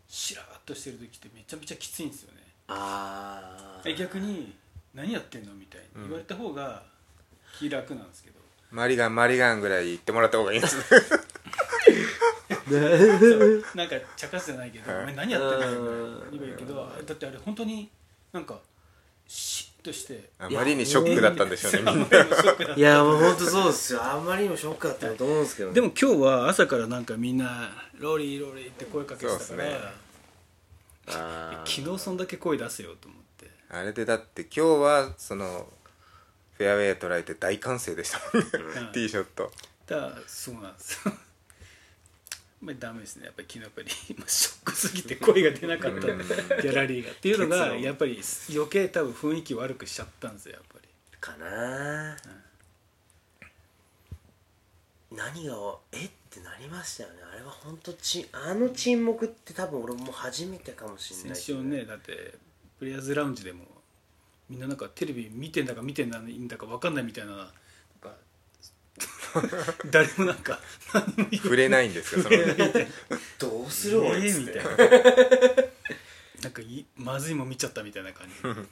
[0.07, 2.41] しらーっとしてる時ってめちゃめちゃきついんですよね。
[2.67, 4.53] あえ逆に
[4.93, 6.83] 何やってんのみたいに言われた方が
[7.57, 8.39] 気楽なんですけど、
[8.71, 10.83] マリガンマリガンぐらい言ってもらった方がいいですね
[13.75, 15.01] なんか茶化すじゃないけど「はい。
[15.03, 16.31] お前何やってんの?」うん。
[16.31, 17.89] 言えばいいけどだってあれ本当に
[18.31, 18.59] なんか
[19.27, 22.75] シッとしてあまりにショックだったんでしょうねみんな。
[22.75, 24.03] いやもう本当そうですよ。
[24.03, 29.79] あんまりにもショックだったと思うんですけど、でも今日は朝からなんかみんな「ローリーローリー」って声かけてたから、ね。
[31.65, 33.49] 昨日そんだけ声出せよと思って。
[33.69, 35.67] あれでだって今日はその
[36.57, 38.91] フェアウェイ捉えて大歓声でしたもんね、うん。
[38.93, 39.51] ティーショット。
[39.87, 41.13] だそうなんですよ
[42.61, 43.25] やっぱりダメですね。
[43.25, 46.01] やっぱり昨日やっぱりまあショックすぎて声が出なかった。
[46.01, 47.11] ギャラリーが。
[47.11, 48.21] っていうのがやっぱり
[48.53, 50.87] 余計多分雰囲気悪くしちゃったんですよやっぱり。
[51.19, 52.17] かな、
[55.11, 55.55] 何が
[55.91, 56.05] え？
[56.05, 57.15] ってなりましたよね。
[57.33, 62.35] あれは本当ちあの沈黙って多分俺も初めてかもしれない先週ねだって
[62.79, 63.65] プレイヤーズラウンジでも
[64.49, 67.51] みんななんかテレビ見てんだか見てないんだか分かんないみたいな
[69.89, 70.59] 誰もなんか
[71.43, 72.37] 触れないんですよその。
[73.39, 74.59] どうする俺えっつって。
[74.61, 75.63] ーみたいな。
[76.43, 78.35] なんかいまずいもん見ちゃったみたいな感じ。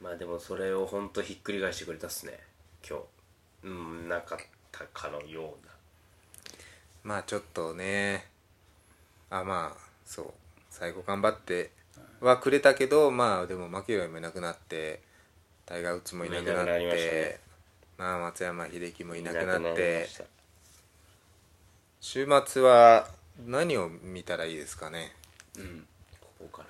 [0.00, 2.38] まあでもそれを本当ひっくり返してくれたっすね。
[2.88, 3.04] 今日。
[3.64, 4.38] うんなかっ
[4.72, 5.72] たかのような。
[7.02, 8.28] まあちょっとね。
[9.30, 10.32] あまあそう。
[10.70, 11.72] 最後頑張って
[12.20, 15.02] はくれたけどまあでもマキロイもいなくなって
[15.66, 16.70] タイガー・ウッズもいなくなって。
[16.78, 17.49] ね
[18.00, 20.08] まあ松山英樹もいなくいなって
[22.00, 23.06] 週末は
[23.46, 25.14] 何を見たらいいですかね？
[25.58, 25.86] うん
[26.18, 26.68] ここから。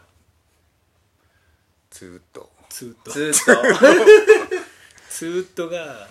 [1.92, 2.50] ずーっと。
[2.68, 3.10] ツーッと。
[3.12, 4.56] ずーっと。
[5.08, 6.08] ツーッとが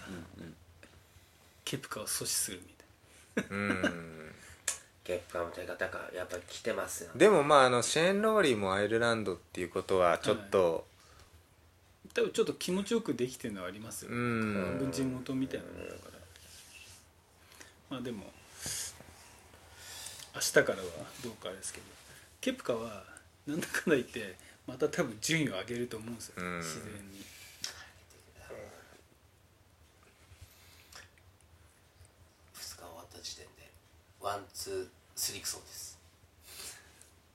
[1.66, 2.74] ケプカを阻止するみ
[3.36, 4.36] たいうん。
[5.04, 7.20] 結果の手方がやっぱり来てますよね。
[7.20, 10.99] でもまああのシェーン・ローリーもアイルランドっていうことはちょっと、な
[12.14, 14.78] 多分ちょっと気持ちよくできてるのはありますよ、うん。
[14.80, 15.66] 軍人元みたいな。
[15.66, 16.20] のだから。
[17.90, 18.32] まあでも
[20.36, 20.76] 明日からは
[21.24, 21.86] どうかですけど。
[22.42, 23.04] ケプカは
[23.46, 26.58] なんだかんだ言ってまた多分順位を上げると思うんですよ、うん。
[26.60, 27.26] 自然に。
[32.56, 33.70] 2日終わった時点で
[34.22, 36.00] ワンツースリクソンです。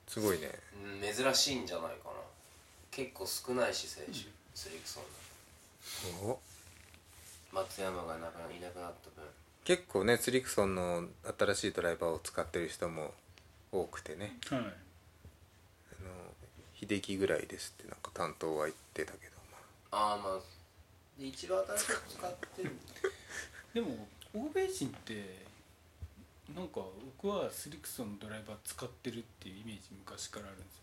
[0.07, 0.49] すごいね。
[1.01, 2.15] うん珍しいんじゃないかな。
[2.89, 4.11] 結構少ないし選手、
[4.55, 5.03] スリクソン
[6.29, 6.39] お。
[7.51, 9.27] 松山がなくないなくなった分。
[9.65, 11.03] 結構ねツリクソンの
[11.37, 13.13] 新しいドライバーを使ってる人も
[13.71, 14.37] 多くてね。
[14.49, 14.59] はい。
[14.59, 14.69] あの
[16.79, 19.57] 秀樹ぐらいですってなんか担当は言ってたけど、ま
[19.91, 20.13] あ。
[20.13, 20.39] あまあ
[21.19, 22.71] で一番新しく使ってる。
[23.75, 25.45] でも欧米人って
[26.55, 26.81] なんか
[27.19, 30.77] 僕はスリクソンのドライバー使ってるっていうイメージ昔からあるんです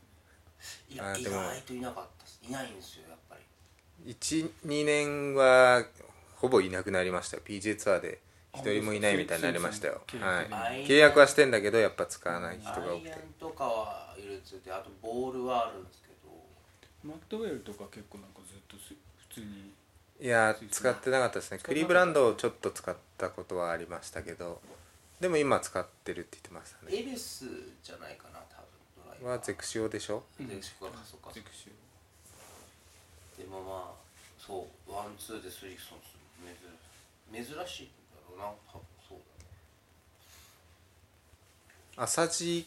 [0.95, 1.23] よね。
[1.23, 2.41] いや意外といなかったっす。
[2.43, 3.43] いないんですよやっぱり。
[3.43, 3.52] あ
[4.07, 5.85] 12年は
[6.37, 7.43] ほぼいなくなりましたよ。
[7.47, 8.21] PJ ツアーで。
[8.55, 10.03] 一人もいないみたいになりましたよ。
[10.21, 10.43] は
[10.75, 10.85] い。
[10.87, 13.11] 契約はしてんだけどやっぱ使わない人が多くて。
[13.11, 16.15] アイアンとかは許ついてあとボールはあるんですけど。
[17.03, 18.95] マットウェルとか結構なんかずっとす
[19.31, 19.73] 普通に。
[20.21, 21.61] いやー使ってなかったですね。
[21.63, 24.61] クリーブランドをちょっと使ったことはありましたけど。
[25.19, 26.99] でも今使ってるって言ってましたね。
[26.99, 27.47] エビス
[27.83, 29.07] じゃないかな多分。
[29.07, 29.33] ドライバー。
[29.33, 30.25] はゼクシオでしょ？
[30.39, 30.93] ゼクシオか。
[31.05, 31.69] そうかゼクシ
[33.43, 33.99] でもまあ
[34.39, 36.21] そうワンツーでスリクソンする
[37.35, 39.51] 珍珍しいんだろうな多分そうだね。
[41.97, 42.67] 浅地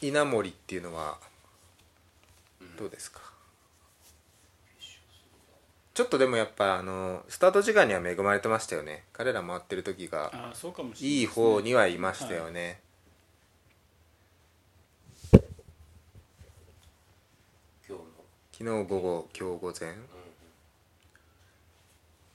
[0.00, 1.18] 稲森っていうのは
[2.78, 3.20] どうですか、
[5.94, 9.04] ちょっとでもやっぱあのスタート時間には恵まれてましたよね。
[9.12, 10.32] 彼ら回ってる時が
[11.00, 12.80] いい方にはいましたよね、
[15.30, 15.40] 今
[17.88, 17.98] 日の
[18.56, 19.90] 昨日午後今日午前。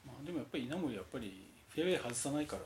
[0.06, 2.64] まあ、でもやっぱり稲森やっぱりフェアウェイ外さないから、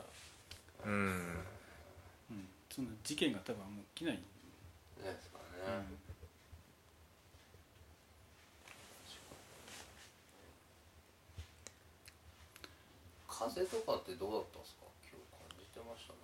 [0.88, 0.92] うん。
[0.92, 4.18] うん、そんな事件が多分もう起きない、
[5.06, 5.38] ないですか
[5.68, 5.86] らね、
[13.28, 14.82] 風とかってどうだったんですか？
[15.06, 16.20] 今日感じてましたね。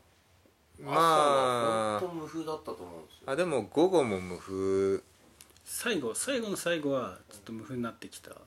[0.84, 2.00] まあ。
[2.00, 3.22] 本当無風だったと思うんですよ。
[3.28, 4.99] あでも午後も無風
[5.82, 8.32] 最後最後の最後はちょっと無風になってきた。
[8.32, 8.42] だか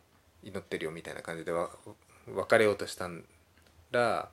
[0.44, 1.70] う祈ってるよみたいな感じでわ
[2.26, 3.08] 別れようとした
[3.92, 4.28] ら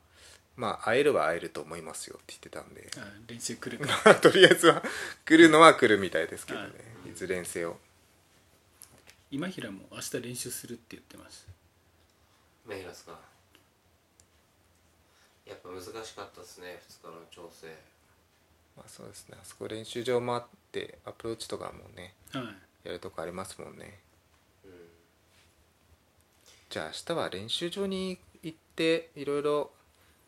[0.58, 2.90] まあ会えるは会えると思いますよって言ってたんで。
[2.98, 3.94] あ練習来るか。
[4.04, 4.84] まあとりあえずは
[5.24, 6.74] 来るのは来るみたいですけどね。
[7.06, 7.14] い。
[7.14, 7.80] ずれにせよ。
[9.32, 11.52] 今平も明日練習するって言ってました
[12.66, 13.18] メイラスか？
[15.46, 17.68] やっぱ難しかったですね2日の調整
[18.78, 19.38] まあそうですね。
[19.42, 22.44] あそこ練習場もあってアプローチとかもねはい。
[22.88, 24.00] やるとこありますもんね。
[24.64, 24.72] うん
[26.70, 29.72] じゃあ明日は練習場に行っていろいろ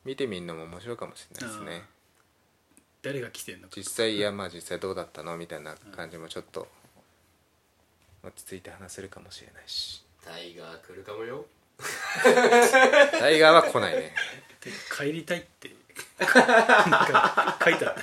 [0.06, 1.84] 見てみるのも面白いかもしれないですね。
[3.02, 5.38] 誰が来てんのか実際いやまあ実際どうだったの？
[5.38, 6.68] みたいな感じもちょっと
[8.24, 10.04] 落ち着いて話せるかもしれないし。
[10.24, 11.46] タイガー来るかもよ。
[13.20, 14.14] タイガーは来ないね。
[14.62, 15.74] で帰りたいって
[16.20, 17.96] 書いた。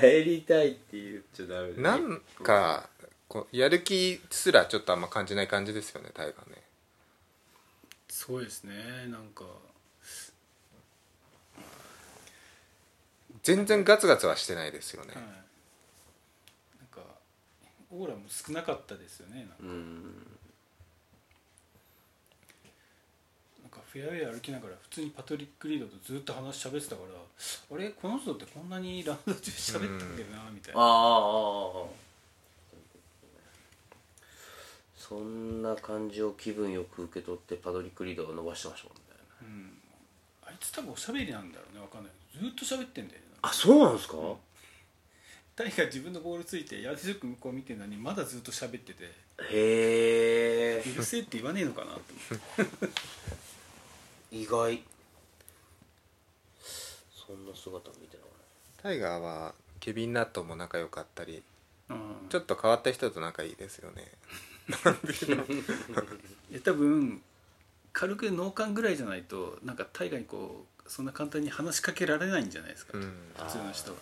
[0.00, 2.88] 帰りたいって言っちゃダメなんか
[3.26, 6.62] こうやる気すらちょっとあんま感じない感じですよねタイガーね。
[8.08, 8.74] そうですね
[9.08, 9.44] なんか。
[13.42, 15.14] 全然ガツガツはしてないですよね。
[15.14, 15.26] はい、なん
[16.88, 17.00] か
[17.90, 19.54] オーラも少なかったですよねなんか。
[19.60, 20.02] うん
[23.62, 27.08] なんかフェアウェイ歩きながら普通にパトリック・リードとずっと話しゃべってたから
[27.76, 27.90] あれ？
[27.90, 30.80] この人ってこんなにラウンド中喋ったっけなみたいな。
[30.80, 31.86] ああああ
[34.96, 39.02] そんな感じを気分よく受け取ってパドリック・リードが伸ばしてましたもんね。
[39.42, 39.78] うん。
[40.46, 42.12] あいつ多分おしゃべりなんだろうねわかんない。
[42.40, 43.26] ずっと喋ってんだよね。
[43.42, 44.16] あそうなんですか、
[45.54, 49.04] タイが自分のボールついてやりずく向こう見てるのにまだずっと喋ってて。
[49.04, 52.00] へえうるせえって言わねえのかなと
[52.58, 52.88] 思って
[54.32, 54.82] 意外。
[57.14, 58.28] そんな姿見てなか
[58.82, 61.42] タイガーはケビン・ナットも仲良かったり
[61.90, 61.98] うん。
[62.30, 64.10] ちょっと変わった人と仲いいですよね。
[66.64, 67.22] 多分
[67.92, 73.12] 軽く脳幹ぐらいじゃないとなんかタイガにこうそんな簡単に話しかけられないんじゃないですか、うん。
[73.36, 73.98] 普通の人は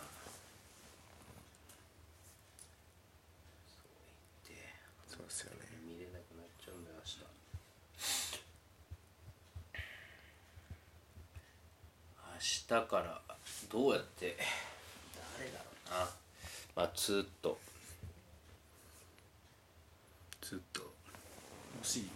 [12.79, 13.21] 日から
[13.69, 14.37] どうやって
[15.39, 16.09] 誰だろうな。
[16.77, 17.59] まあずっと。
[20.41, 20.81] ずっと。
[20.81, 20.87] も
[21.83, 22.09] し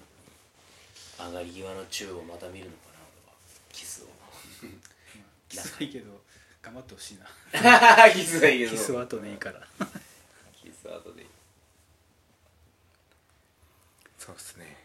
[1.18, 3.36] 上がり際の宙をまた見るのかな俺は。
[3.72, 4.06] キスを。
[5.48, 6.20] キスはいいけど
[6.62, 7.26] 頑張ってほしいな。
[8.14, 8.70] キスはいいけど。
[8.70, 9.66] キスは後でいいから。
[10.62, 11.28] キスは後でいい。
[14.18, 14.84] そうですね。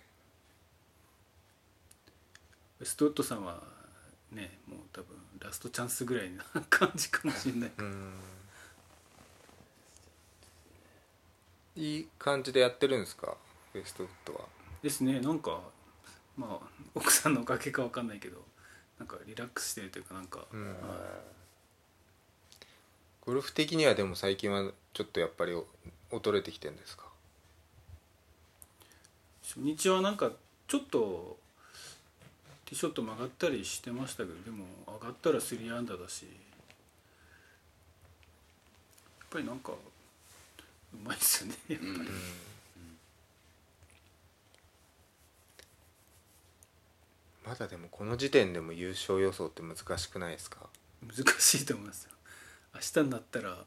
[2.84, 3.79] ストットさんは
[4.32, 8.20] ねもう多分ラストチャンスぐらいな 感じかもしれないうん。
[11.76, 13.38] いい感じでやってるんですか？
[13.74, 14.42] ウエストウッドは。
[14.82, 15.62] ですねなんか
[16.38, 18.44] まあ奥さんのおかげかわかんないけど
[18.98, 20.66] なんかリラックスしてるというかなんか、ん。
[20.88, 22.66] はい。
[23.22, 25.66] ゴルフ的にはでも最近はちょっとやっぱりお
[26.12, 27.08] 衰えてきてるんですか？
[29.44, 30.32] 初日はなんか
[30.68, 31.39] ちょっと
[32.70, 36.24] ティーショット曲がったりしてましたけどでも上がったら3アンダーだし。
[36.24, 36.28] や
[39.26, 39.76] っぱりなんかう
[41.04, 41.92] まいっすよねやっぱり、
[47.46, 50.68] まだでもこの時点でも優勝予想って難しくないですか？
[51.06, 52.12] 難しいと思いますよ。
[52.74, 53.58] 明日になったら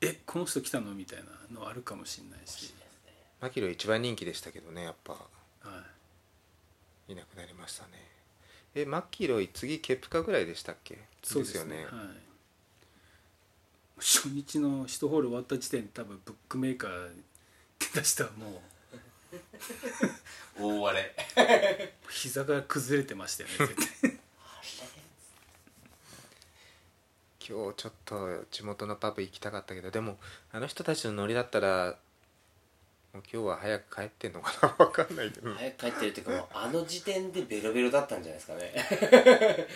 [0.00, 0.94] えこの人来たの？
[0.94, 1.18] みたい
[1.50, 2.72] なのあるかもしれないし、
[3.42, 5.12] マキロイ一番人気でしたけどねやっぱ。
[5.12, 5.22] はい、
[7.08, 7.90] いなくなりましたね。
[8.74, 10.98] えマキロイ次ケプカぐらいでしたっけ？
[11.22, 11.84] そうですよね。
[11.84, 11.94] はい、
[13.98, 17.10] 初日の1ホール終わった時点で多分ブックメーカー
[17.78, 18.62] 出たらも
[20.58, 21.14] う 大荒れ。
[22.10, 24.10] 膝が崩れてましたよね絶対。
[27.46, 30.18] 今日ちょっと地元のパブ行きたかったけどでも
[30.50, 31.98] あの人たちのノリだったら
[33.32, 34.68] 今日は早く帰ってんのかな？
[34.86, 35.54] 分かんないけど。
[35.54, 39.68] 早く帰ってるっていうか もうあの時点でベロベロだったんじゃないですかね。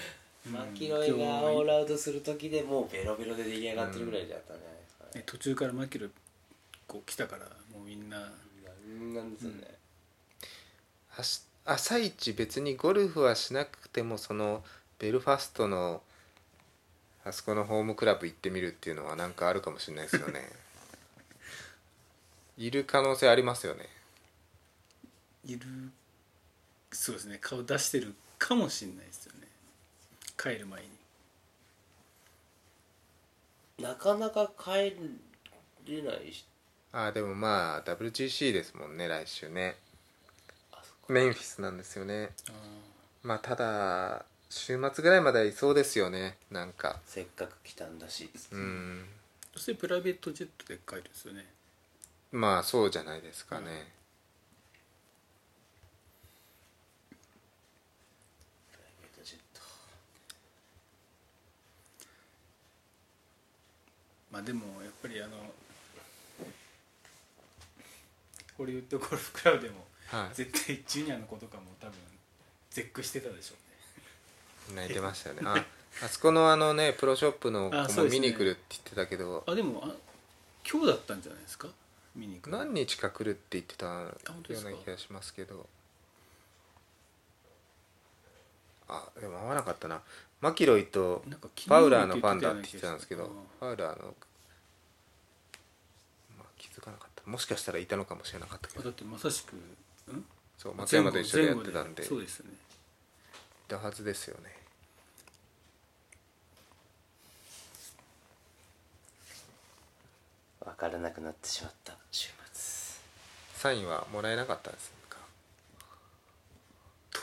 [0.50, 5.10] マキロイがオールアウトする時でもうベロベロで出来上がってるぐらいだったんじゃないですかね。
[5.14, 6.10] ね途中からマキロイ
[6.86, 8.18] こう来たからもうみんな。
[8.18, 9.74] なんなんですよね、
[11.16, 14.64] あし朝一別にゴルフはしなくてもその
[14.98, 16.02] ベルファストの
[17.24, 20.48] あそこのホームクラブ行ってみるっていうのはなんかあるかもしれないですよね
[22.58, 23.88] いる可能性ありますよね。
[25.46, 25.60] いる。
[26.90, 27.38] そうですね。
[27.40, 29.46] 顔出してるかもしれないですよね。
[30.36, 30.88] 帰る前に。
[33.80, 34.96] なかなか帰
[35.86, 36.44] れないし。
[36.90, 39.76] ああでもまあ WGC ですもんね来週ね。
[40.72, 42.30] あそこメンフィスなんですよね。
[42.48, 42.52] あ
[43.22, 46.36] まあただ週末ぐらいまではいそうですよね。
[46.50, 46.98] なんか。
[47.06, 48.28] せっかく来たんだし。
[48.50, 49.04] うん。
[49.54, 51.44] そしてプライベートジェットで帰るんですよね
[52.30, 53.66] まあそうじゃないですかね、
[64.30, 65.30] まあでもやっぱりあの
[68.56, 70.34] ホリウッドゴルフクラブでもはい。
[70.34, 71.94] 絶対ジュニアの子とかも多分
[72.70, 73.54] 絶句してたでしょ
[74.72, 74.82] うね。
[74.82, 75.42] 泣いてましたよね。
[75.44, 75.64] あ
[76.04, 78.20] あそこのあのねプロショップの子もあそうですね。
[78.20, 79.90] 見に来るって言ってたけど、あでもあ
[80.70, 81.68] 今日だったんじゃないですか？
[82.14, 82.50] 見に行く。
[82.50, 85.66] の何日か来るって言ってたような気がしますけど。
[88.88, 90.00] あでも合わなかったな。
[90.40, 94.14] マキロイとファウラーのファンだって言ってたんですけどうんファウラーの、
[96.38, 97.28] まあ、気づかなかった。
[97.30, 98.84] もしかしたらいたのかもしれなかったけど。
[98.84, 100.24] だってまさしくん？
[100.56, 102.52] そう松山と一緒でやってたん前後でいそうですよね。
[103.68, 104.56] たはずですよね。
[110.64, 111.97] 分からなくなってしまった
[113.58, 115.18] サインはもらえなかったんですか？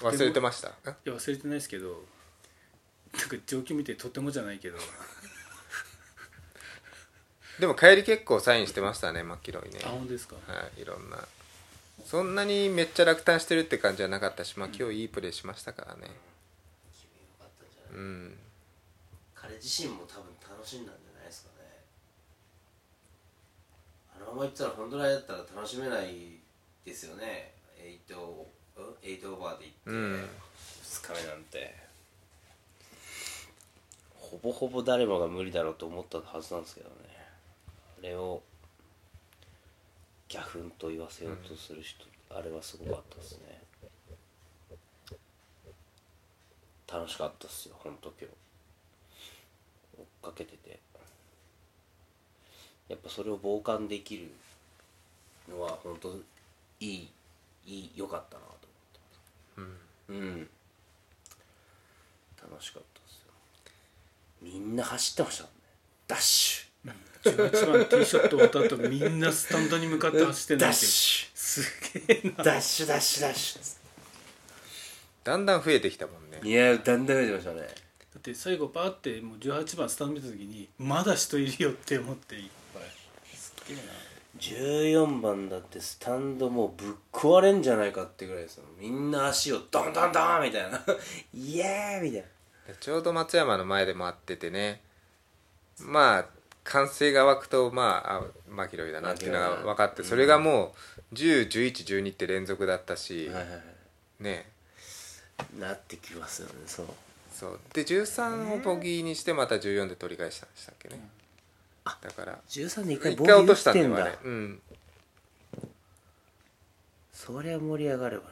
[0.02, 0.68] 忘れてました？
[0.70, 2.04] んいや忘れてないですけど
[3.14, 4.78] なんか状況見てとてもじゃないけど。
[7.60, 9.80] でも帰り結構サインしてましたねマキロイね。
[9.86, 10.36] あ本当ですか？
[10.48, 11.26] はいいろんな。
[12.06, 16.12] そんなにめっちゃ落胆してるって感じじゃなかったしまあ今日いいプレーしましたからね。
[16.94, 17.70] 気分良かったん。
[17.72, 18.38] じゃないうん。
[19.34, 21.86] 彼自身も多分楽しんだんですかね
[24.18, 26.40] あのまま行ったら本当来だったら楽しめない
[26.84, 27.54] ですよね。
[27.80, 30.14] 8オーオーバーで行って、うん。
[30.84, 31.76] 2日目なんて。
[34.14, 36.96] ほぼほぼ誰もが無理だろうと思ったはずなんですけどね。
[38.00, 38.42] あれを
[40.28, 43.62] ギャフンと言わせようとする人、あれはすごかったですね。
[46.92, 48.36] 楽しかったっすよ本当今日。
[49.98, 50.80] 追っかけてて
[52.90, 54.32] やっぱそれを傍観できる
[55.50, 56.16] のは本当
[56.80, 57.10] いい
[57.66, 59.00] いい良かったなと思って
[59.58, 59.70] ます。
[60.10, 60.50] うん。
[62.52, 63.32] 楽しかったですよ。
[64.42, 65.60] みんな走ってましたもんね。
[66.08, 66.66] ダッシ
[67.24, 71.62] 18番ティーショット終わった後みんなスタンドに向かって走ってュダッんだってシす
[72.08, 73.78] げえなュダッシュダッシュダッシュ。
[75.24, 76.40] だんだん増えてきたもんね。
[76.44, 77.62] いやだんだん増えてましたね。
[77.62, 77.66] だ
[78.20, 82.36] って最後バーってもう18番スタンド見た時にまだ人いるよって思って
[84.40, 88.66] 14番だってスタンドもうぶっ壊れんじゃないかってぐらいですよ。
[88.78, 90.82] みんな足をドンドンドンみたいな。
[91.34, 92.74] イエーイみたいな。
[92.74, 94.82] でちょうど松山の前で回っててね。
[95.80, 96.26] まあ
[96.64, 100.76] 歓声が湧くとまああマキロイだなっていうのが分かってそれがも
[101.12, 103.62] う101112って連続だったし、はいはいはい。
[104.20, 104.50] ね。
[105.60, 106.88] なってきますよねそう。
[107.32, 107.60] そう。
[107.74, 111.00] で13をボギーにしてまた14で取り返したんでしたっけね、
[111.86, 114.60] だから13で一回ボギー落としたんだうん。
[117.14, 118.24] そりゃ盛り上がるわ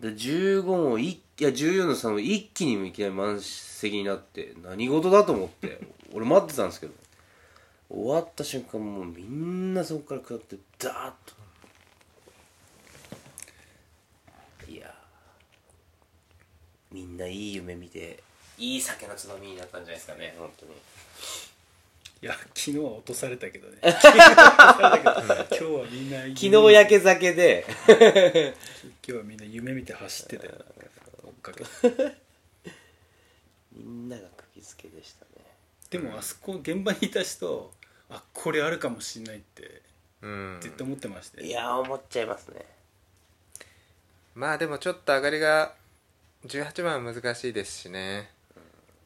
[0.00, 0.10] な。
[0.10, 5.80] で15もいいや14の3も一気にいきなり満席になって何事だと思って。
[6.12, 6.92] 俺待ってたんですけど。
[7.90, 11.12] 終わった瞬間もうみんなそこから下ってダーッ
[14.66, 14.70] と。
[14.70, 14.94] いや
[16.92, 18.22] みんないい夢見て
[18.58, 20.34] いい酒のつまみになったんじゃないですかね。
[20.38, 20.72] 本当に。
[22.20, 23.78] いや昨日は落とされたけどね。
[23.80, 27.64] 昨日は今日はみんな昨日焼け酒で。
[27.86, 27.94] 今
[29.06, 30.52] 日はみんな夢見て走ってたよ
[31.24, 32.16] 追っかけて。
[33.72, 35.44] みんなが釘付けでしたね。
[35.90, 37.72] でもあそこ現場にいた人
[38.10, 39.82] あこれあるかもしんないって
[40.22, 40.58] うん。
[40.60, 42.66] 絶対思ってましたよいやー思っちゃいますね。
[44.34, 45.74] まあでもちょっと上がりが
[46.46, 48.30] 18番は難しいですしね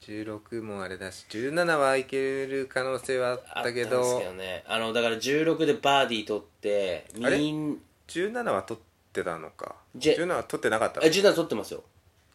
[0.07, 4.65] 16もあれだし17はいける可能性はあったけあったんですどけどね。
[4.67, 7.39] あのだから16でバーディー取ってあれ？
[7.39, 7.79] みん
[8.09, 8.83] 17は取っ
[9.13, 9.77] てたのか。
[9.95, 11.07] じゃ17は取ってなかったの？
[11.07, 11.83] あ17取ってますよ。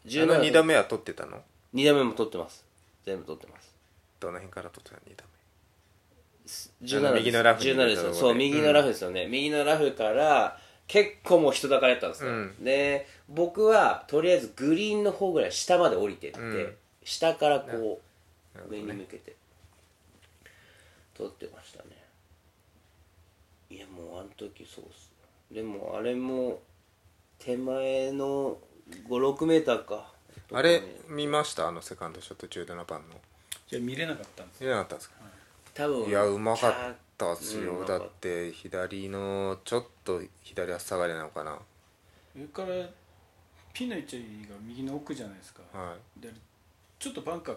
[0.06, 1.42] あの2打目は取ってたの
[1.74, 2.64] ？2打目も取ってます。
[3.06, 3.74] 全部取ってます。
[4.20, 5.24] どの辺から取ってた2打
[6.84, 8.14] 17あの右のラフに17ですよ。
[8.14, 10.58] そう右のラフですよね、右のラフから
[10.88, 12.64] 結構もう人だかりだったんですよ、うん。
[12.64, 16.76] で僕はとりあえずグリーンの方ぐらい下まで降りてって、うん
[17.08, 18.02] 下からこ
[18.54, 19.34] う上に向けて。
[21.16, 21.86] 撮ってましたね。
[23.70, 25.10] いやもうあの時そうっす。
[25.50, 26.60] でもあれも
[27.40, 28.58] 手前の
[29.10, 30.12] 56メーターか。
[30.52, 31.70] あれ見ました？
[31.70, 33.16] あのセカンドショット17番の
[33.68, 35.16] じゃあ見れなかったんです見れなかったんですか？
[35.74, 36.74] 多分いやうまかっ
[37.18, 41.58] たっすよ、うんだって左のちょっと左足下がりなのかな。
[42.36, 42.68] 上から
[43.74, 44.18] ピンの位置
[44.50, 45.62] が右の奥じゃないですか。
[45.74, 46.30] はで
[47.00, 47.56] ちょっとバンカー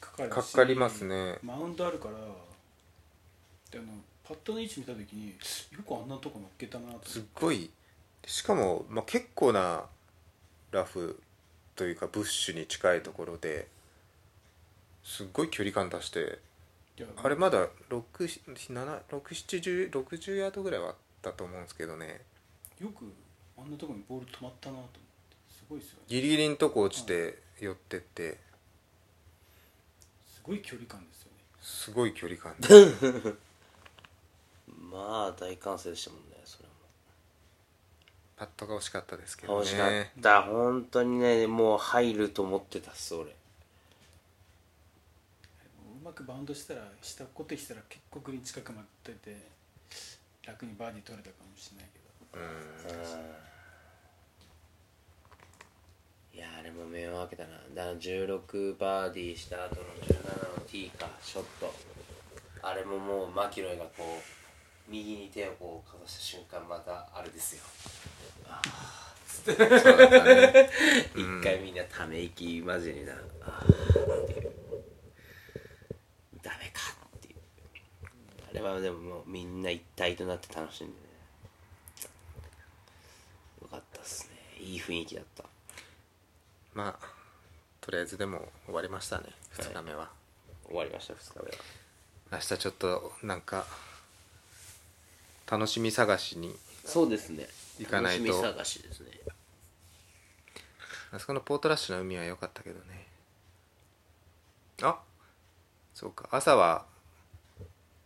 [0.00, 1.38] かかるしかかりますね。
[1.42, 2.14] マウンドあるから
[3.70, 3.88] であの
[4.24, 5.34] パットの位置見た時によ
[5.86, 7.08] くあんなとこ乗っけたなと思って。
[7.08, 7.70] すっごい。
[8.26, 9.84] しかも、まあ、結構な
[10.70, 11.20] ラフ
[11.76, 13.68] というかブッシュに近いところで
[15.02, 16.38] すっごい距離感出して
[17.22, 22.20] あれまだ67060ヤードぐらいはあったと思うんですけどね。
[22.80, 23.04] よく
[23.56, 24.98] あんなとこにボール止まったなと思って。
[25.48, 26.02] すごいですよね。
[26.08, 28.32] ギリギリのとこ落ちて寄ってって。
[28.32, 28.38] す
[30.48, 31.38] ごい距離感ですよね。
[31.60, 32.54] すごい距離感。
[34.90, 36.74] まあ大歓声でしたもんねそれも。
[38.36, 40.42] パットが惜しかったですけど欲しかっねた。
[40.42, 43.30] 本当にねもう入ると思ってたっす俺。
[43.30, 43.34] う
[46.02, 49.36] まくバウンドしたら下こってきたら結構グリーン近くまで出て
[50.46, 53.47] 楽にバーディー取れたかもしれないけど
[56.38, 57.48] いやあれも目を開けたな。
[57.74, 60.14] だから16バーディーした後の17
[60.54, 61.74] のティーかショット。
[62.62, 64.22] あれももうマキロイがこう
[64.88, 67.62] 右に手をこうかざした瞬間またあれですよ。
[69.26, 70.70] そうだったね
[71.16, 71.74] 一回みん。
[71.74, 74.22] なため息マジになあー。
[74.22, 74.52] っていう
[76.40, 76.80] ダメか
[77.16, 77.36] っていう。
[78.48, 80.98] あれはでももうみんな一体となって楽しんでね。
[83.62, 84.64] よかったっすね。
[84.64, 85.47] いい雰囲気だった
[86.74, 87.06] まあ
[87.80, 89.24] とりあえずでも終わりましたね
[89.56, 90.10] 2日目は、
[90.66, 91.56] 終わりました2日目は。
[92.32, 93.66] 明日ちょっとなんか
[95.50, 96.54] 楽しみ探しに
[96.84, 97.46] そうですね。
[97.78, 98.24] 行かないと。
[98.24, 99.10] 楽しみ探しですね。
[101.10, 103.06] あそこのポートラッシュの海は良かったけどね。
[104.82, 104.98] あ
[105.94, 106.28] そうか。
[106.30, 106.84] 朝は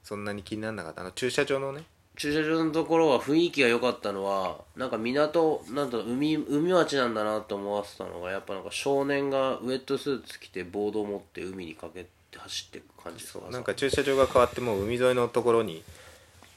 [0.03, 1.01] そんなに気にならなかった。
[1.03, 1.85] あの駐車場のね
[2.17, 15.83] 駐車場のところは雰囲気が良かったのはなんか港なんだろう海海町なんだなと思わせたのがやっぱなんか少年がウェットスーツ着てボードを持って海にかけて走っていく感じなんか駐車場が変わってもう海沿いのところに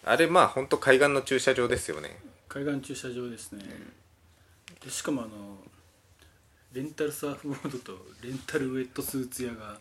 [0.04, 2.18] あれまあ本当海岸の駐車場ですよね。
[2.48, 3.66] 海岸駐車場ですね、
[4.84, 5.30] でしかもあの
[6.74, 9.78] レンタルサーフボードとレンタルウェットスーツ屋が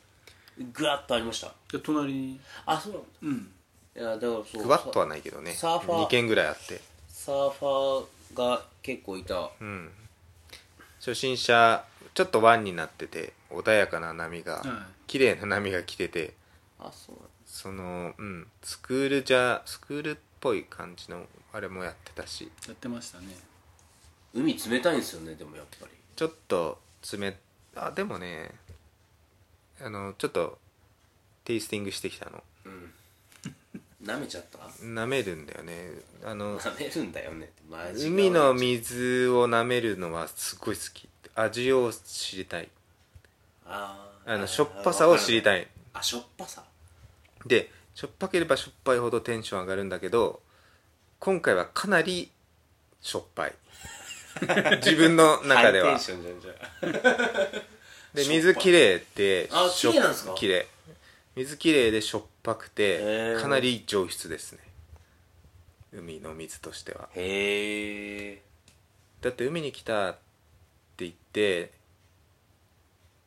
[0.72, 1.52] グワッとありました。
[1.70, 2.40] で隣に。
[2.64, 2.92] あそう。
[2.92, 3.53] なんだうん
[3.96, 5.52] いやだからそうクワッとはないけどね。
[5.52, 6.80] サーファー2軒ぐらいあって。
[7.08, 9.50] サーファーが結構いた。
[9.60, 9.90] うん。
[10.98, 11.84] 初心者
[12.14, 16.34] ちょっと湾になってて穏やかな波が、は綺麗な波が来てて
[16.78, 17.16] あそう
[17.46, 18.46] そのうん。
[18.62, 22.50] スクールじゃスクールっぽい感じのあれもやってたし。
[22.66, 23.26] やってましたね。
[24.34, 25.92] 海冷たいんですよねでもやっぱり。
[26.16, 26.78] ちょっと
[27.16, 27.36] 冷
[27.76, 28.50] あでもね
[29.80, 30.58] あのちょっと
[31.44, 32.42] テイスティングしてきたの
[34.04, 34.58] 舐めちゃった？
[34.84, 35.90] 舐めるんだよね。
[36.24, 37.44] あの舐めるんだよね。
[37.46, 41.08] ってマジ海の水を舐めるのはすごい好き。
[41.34, 42.68] 味を知りたい。
[43.66, 45.42] あーあのしょっぱさを知りい。
[45.42, 46.62] たいあしょっぱさ？
[47.46, 50.40] でしょっぱければしょっぱいほどテンション上がるんだけど
[51.20, 52.30] 今回はかなり
[53.00, 53.54] しょっぱい。
[54.84, 55.96] 自分の中では。
[55.96, 57.50] ハイテンションじゃんじゃ
[58.14, 60.34] で水きれいってあしょっ綺麗なんですか？
[60.34, 60.60] きれ。
[60.62, 60.66] い
[61.36, 63.40] 水きれいでしょっぱくへてー。
[63.40, 64.60] かなり上質ですね。
[65.92, 67.08] 海の水としては。
[67.14, 68.42] へえ
[69.20, 70.14] だって海に来たっ
[70.96, 71.72] て言って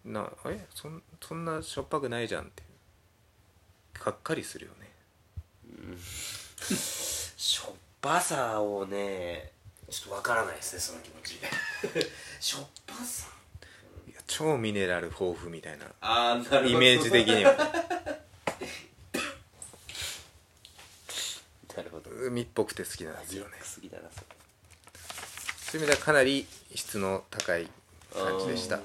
[0.06, 0.66] なえ？
[0.74, 2.64] そんそんなしょっぱくないじゃんって。
[3.94, 4.88] がっかりするよね。
[5.98, 9.52] しょっぱさをね
[9.90, 11.40] ちょっとわからないですねその気持ち。
[12.40, 13.28] しょっぱさ
[14.28, 15.86] 超ミネラル豊富みたいな。
[16.02, 16.66] ああなるほど。
[16.70, 17.54] イメージ的には。
[21.76, 22.10] なるほど。
[22.12, 23.52] 海っぽくて好きなんですよね。
[23.76, 24.26] 好きだなそれ。
[25.72, 27.68] そういう意味ではかなり質の高い
[28.14, 28.80] 感じでした。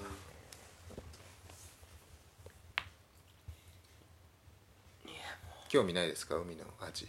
[5.68, 6.36] 興味ないですか？
[6.36, 7.09] 海の味。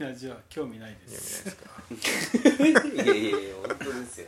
[0.00, 1.70] 味は興味ないで興味ないすですか？
[3.04, 4.26] いやいやいや本当ですよ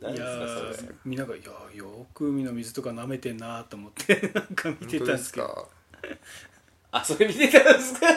[0.00, 0.82] 何いやですか？
[0.82, 1.46] それーみんながいや
[1.76, 5.48] よく海の水とか舐めてんなと思って なんか見てたんですすけど。
[5.48, 5.68] か？
[6.92, 8.06] あそれ見てたんですか？
[8.06, 8.12] 舐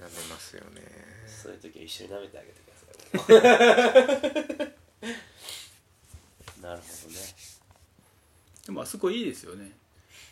[0.00, 0.82] めますよね。
[1.26, 3.34] そういう時は一緒に舐めてあげてくださ
[4.64, 4.72] い。
[6.62, 7.18] なるほどね。
[8.66, 9.72] でもあそこいいですよね。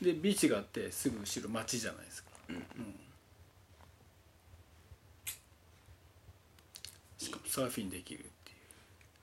[0.00, 2.66] でビーチがあってすぐ後ろ町じゃないですか、うん。
[7.18, 8.54] しかもサーフィンできるってい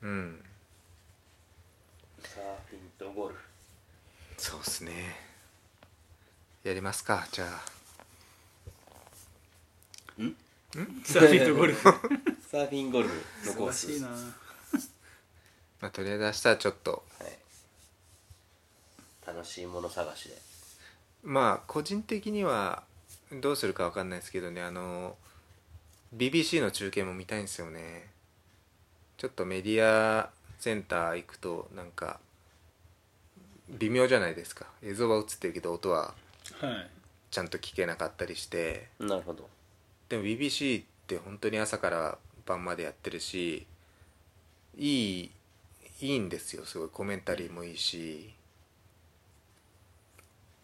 [0.02, 0.06] う。
[0.08, 0.44] うん。
[2.20, 3.40] サーフィンとゴルフ。
[4.36, 4.90] そうっすね。
[6.64, 7.48] やりますかじゃあ。
[11.04, 11.84] サーフィンとゴルフ。
[12.50, 13.86] サーフィンゴルフのコース。
[13.86, 14.08] 難しいな。
[15.80, 17.04] まあとりあえず明日はちょっと。
[17.20, 17.38] はい。
[19.28, 20.42] 楽しいもの探しで。
[21.22, 22.82] まあ個人的には
[23.30, 24.60] どうするかわかんないですけどね。
[24.60, 25.16] あの
[26.12, 28.13] BBC の中継も見たいんですよね
[29.16, 32.18] ちょっとメディアセンター行くとなんか
[33.68, 34.66] 微妙じゃないですか。
[34.82, 36.14] 映像は映ってるけど音は
[36.60, 36.90] はい。
[37.30, 38.88] ちゃんと聞けなかったりして。
[39.00, 39.48] なるほど。
[40.08, 43.66] でも BBC って本当に朝から晩までやってるし
[44.76, 45.30] いい
[46.00, 46.64] いいんですよ。
[46.64, 48.34] すごいコメンタリーもいいし。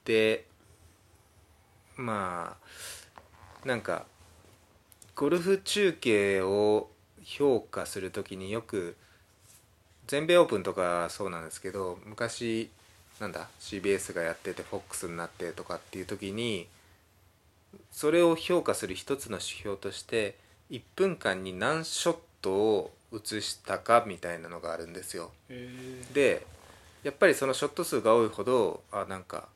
[0.05, 0.47] で
[1.97, 2.57] ま
[3.65, 4.07] あなんか
[5.15, 6.90] ゴルフ中継を
[7.25, 8.97] 評価するときによく
[10.07, 12.71] 全米オープンとかそうなんですけど昔
[13.21, 16.67] なんだ CBS がやってて FOX になってとかっていう時に
[17.93, 20.37] それを評価する一つの指標として
[20.71, 25.31] 1分間に何ショットを映したかみたいなのがあるんですよ。
[25.49, 26.47] えで
[27.03, 29.49] やっぱりそのショット数が多いほどあなんか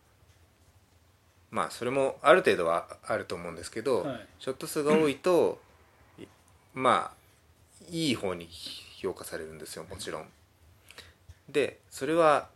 [1.54, 4.26] まあそれもある程度はあると思うんですけど、はい。
[4.40, 5.60] ショット数が多いと、
[6.18, 6.24] い
[6.74, 7.23] まあ
[7.91, 8.49] いい方に
[9.01, 10.26] 評価されるんですよもちろん。
[11.49, 12.49] でそれは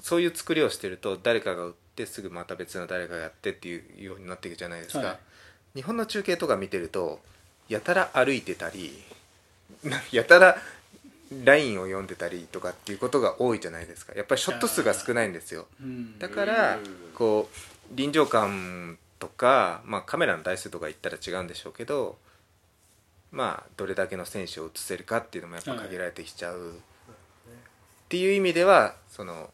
[0.00, 5.18] そういう作りをしてると誰かが打ってすぐまた別の誰かがやってっていうようになっていくじゃないですか、はい。
[5.76, 7.20] 日本の中継とか見てると
[7.68, 9.02] やたら歩いてたり
[9.82, 10.60] な やたら
[11.44, 14.14] ラインを読んでたりとかっていうことが多いじゃないですか。
[14.14, 15.66] やっぱりショット数が少ないんですよ。
[15.80, 16.18] うん。
[16.18, 17.56] だからうんこう
[17.96, 22.18] 臨場感とか、まあ、カメラの台数とか言ったら違うんでしょうけど
[23.36, 26.72] まあどれだけの選手を映せるかっていうのもやっぱ限られてきちゃう、っ
[28.08, 29.50] ていう意味ではその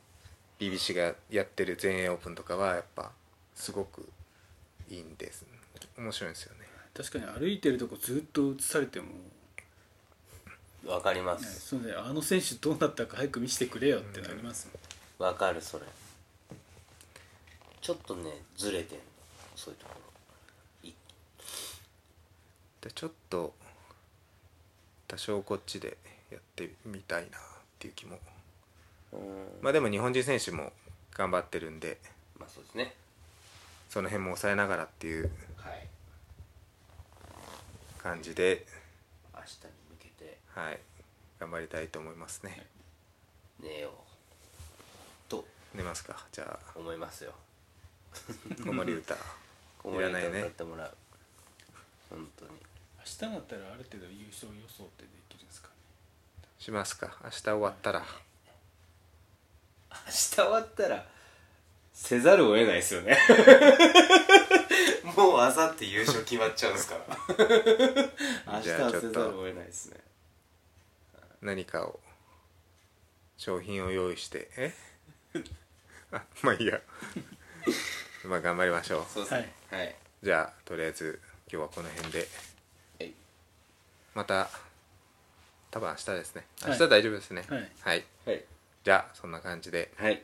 [0.60, 3.10] BBC がやってる全英オープンとかはやっぱ
[3.56, 4.08] すごく
[4.88, 5.44] いいんです。
[5.98, 6.60] 面白いんですよね。
[6.94, 9.12] 確かに歩いてるとこずっと映されても、ね、
[10.86, 14.68] わかりますそれであの選手どうなったか早く見せてくれよってなります
[15.18, 15.28] もん。
[15.28, 15.86] わかるそれ。
[17.80, 19.04] ちょっとねずれてんの
[19.56, 19.94] そういうとこ
[20.84, 20.88] ろ。
[20.88, 20.94] い
[22.80, 23.54] でちょっと
[25.12, 25.98] 多少こっちで
[26.30, 28.18] やってみたいなっっていう気も。
[29.12, 29.18] うん。
[29.60, 30.72] まあでも日本人選手も
[31.14, 31.98] 頑張ってるんで
[32.38, 32.94] まあそうですね。
[33.90, 35.86] その辺も抑えながらっていうはい。
[38.02, 38.64] 感じで、
[39.34, 40.38] 明日に向けて。
[40.54, 40.78] はい、
[41.38, 42.66] 頑張りたいと思いますね。
[43.60, 43.92] 寝よう
[45.28, 45.44] と。
[45.74, 46.24] 寝ますか。
[46.32, 46.78] じゃあ。
[46.78, 47.34] 思いますよ。
[48.64, 49.18] 子守 歌い
[50.00, 50.38] らないね。
[50.40, 50.96] 歌ってもらう。
[52.08, 52.50] 本当に
[53.04, 55.74] 明日になったらある程度優勝予想ってできるんですかね。
[56.58, 57.16] しますか。
[57.24, 58.00] 明日終わったら。
[59.90, 61.04] 明日終わったら
[61.92, 63.18] せざるを得ないですよね。
[65.16, 68.54] もうあさって優勝決まっちゃうんですから。
[68.54, 70.00] 明日じゃあちょっとはせざるを得ないですね。
[71.42, 71.98] 何かを
[73.36, 74.72] 商品を用意してえ？
[76.12, 76.80] あまあいいや。
[78.24, 79.06] まあ頑張りましょう。
[79.12, 79.52] そうですね。
[79.70, 79.96] はい。
[80.22, 81.20] じゃあとりあえず
[81.52, 82.18] 今日はこの辺で。
[82.20, 82.28] はい
[84.14, 84.48] また
[85.70, 86.44] 多分明日ですね。
[86.62, 86.70] はい。
[86.72, 87.44] 明日大丈夫ですね。
[87.48, 87.58] はい。
[87.80, 88.44] はい、はい。
[88.84, 89.90] じゃあそんな感じで。
[89.96, 90.22] はい。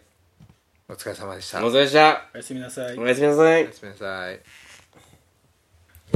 [0.88, 1.58] お疲れ様でした。
[1.64, 2.30] お疲れ様でした。
[2.34, 2.98] おやすみなさい。
[2.98, 3.62] おやすみなさい。
[3.64, 4.40] おやすみなさい